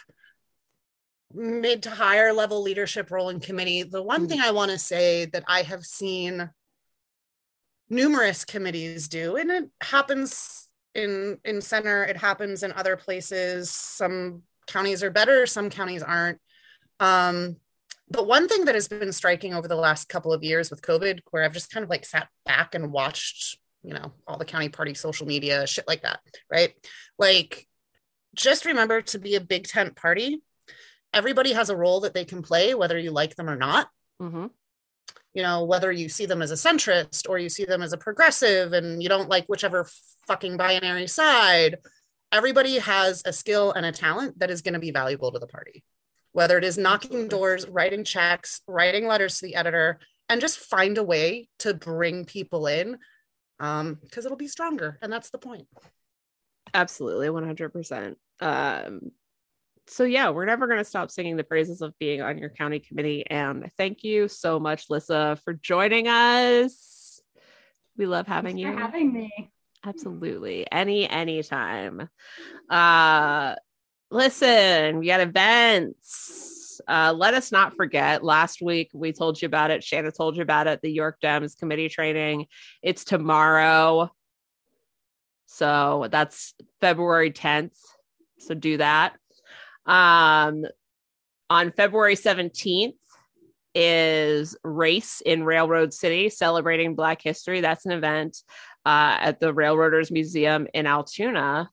[1.33, 5.23] mid to higher level leadership role in committee the one thing i want to say
[5.27, 6.49] that i have seen
[7.89, 13.71] numerous committees do and it happens in in Centre it happens in other places.
[13.71, 16.39] Some counties are better some counties aren't.
[16.99, 17.57] Um
[18.11, 21.19] but one thing that has been striking over the last couple of years with COVID,
[21.31, 24.69] where I've just kind of like sat back and watched, you know, all the county
[24.69, 26.19] party social media, shit like that,
[26.51, 26.73] right?
[27.17, 27.67] Like
[28.35, 30.41] just remember to be a big tent party.
[31.13, 33.89] Everybody has a role that they can play, whether you like them or not.
[34.19, 34.47] hmm
[35.33, 37.97] You know, whether you see them as a centrist or you see them as a
[37.97, 39.87] progressive and you don't like whichever
[40.27, 41.77] fucking binary side,
[42.31, 45.47] everybody has a skill and a talent that is going to be valuable to the
[45.47, 45.83] party.
[46.33, 49.99] Whether it is knocking doors, writing checks, writing letters to the editor,
[50.29, 52.97] and just find a way to bring people in
[53.59, 54.97] because it'll be stronger.
[55.01, 55.67] And that's the point.
[56.73, 58.15] Absolutely, 100%.
[58.39, 59.11] Um,
[59.87, 62.79] so, yeah, we're never going to stop singing the praises of being on your county
[62.79, 63.25] committee.
[63.29, 67.19] And thank you so much, Lissa, for joining us.
[67.97, 68.73] We love having Thanks you.
[68.73, 69.51] for having me.
[69.85, 70.65] Absolutely.
[70.71, 72.07] Any, anytime.
[72.69, 73.55] Uh,
[74.11, 76.81] listen, we got events.
[76.87, 78.23] Uh, let us not forget.
[78.23, 79.83] Last week we told you about it.
[79.83, 80.81] Shanna told you about it.
[80.81, 82.47] The York Dems committee training.
[82.83, 84.11] It's tomorrow.
[85.45, 87.77] So that's February 10th.
[88.39, 89.15] So do that.
[89.85, 90.65] Um,
[91.49, 92.93] on February 17th
[93.73, 97.61] is Race in Railroad City celebrating Black history.
[97.61, 98.37] That's an event
[98.85, 101.69] uh, at the Railroaders Museum in Altoona.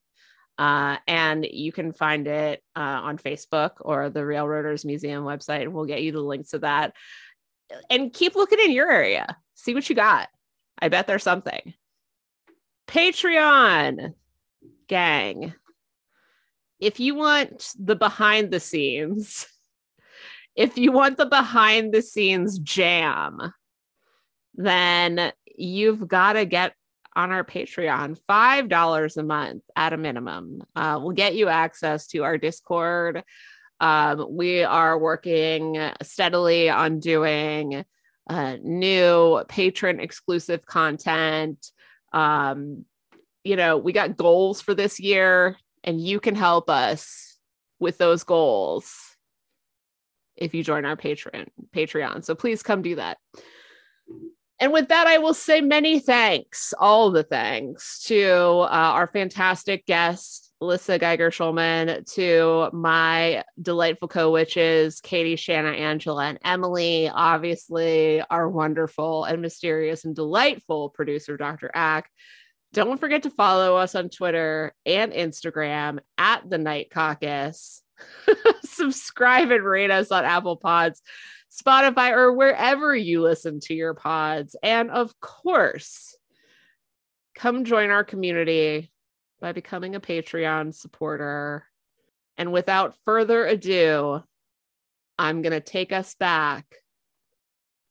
[0.59, 5.73] Uh, and you can find it uh, on Facebook or the Railroaders Museum website, and
[5.73, 6.93] we'll get you the links to that.
[7.89, 10.27] And keep looking in your area, see what you got.
[10.77, 11.73] I bet there's something.
[12.89, 14.15] Patreon
[14.87, 15.53] gang.
[16.81, 19.47] If you want the behind the scenes,
[20.57, 23.53] if you want the behind the scenes jam,
[24.55, 26.73] then you've got to get
[27.19, 30.61] on our Patreon, $5 a month at a minimum.
[30.73, 33.23] Uh, will get you access to our Discord.
[33.81, 37.83] Um, we are working steadily on doing
[38.29, 41.71] uh, new patron exclusive content.
[42.13, 42.85] Um,
[43.43, 47.37] you know, we got goals for this year, and you can help us
[47.81, 48.95] with those goals
[50.37, 52.23] if you join our patron Patreon.
[52.23, 53.17] So please come do that.
[54.59, 59.85] And with that, I will say many thanks, all the thanks to uh, our fantastic
[59.85, 67.07] guest, Lissa Geiger Shulman, to my delightful co witches, Katie, Shanna, Angela, and Emily.
[67.07, 71.71] Obviously, our wonderful and mysterious and delightful producer, Dr.
[71.73, 72.09] Ack.
[72.73, 77.81] Don't forget to follow us on Twitter and Instagram at the Night Caucus.
[78.63, 81.01] Subscribe and rate us on Apple Pods.
[81.51, 84.55] Spotify, or wherever you listen to your pods.
[84.61, 86.15] And of course,
[87.35, 88.91] come join our community
[89.41, 91.65] by becoming a Patreon supporter.
[92.37, 94.23] And without further ado,
[95.17, 96.65] I'm going to take us back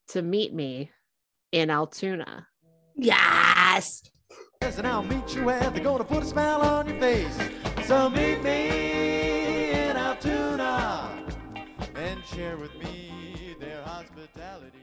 [0.09, 0.91] to meet me
[1.53, 2.47] in Altoona.
[2.97, 4.03] Yes.
[4.61, 7.39] And I'll meet you where they're gonna put a smile on your face.
[7.87, 11.25] So meet me in Altoona
[11.95, 12.98] and share with me their
[14.35, 14.78] hospitality.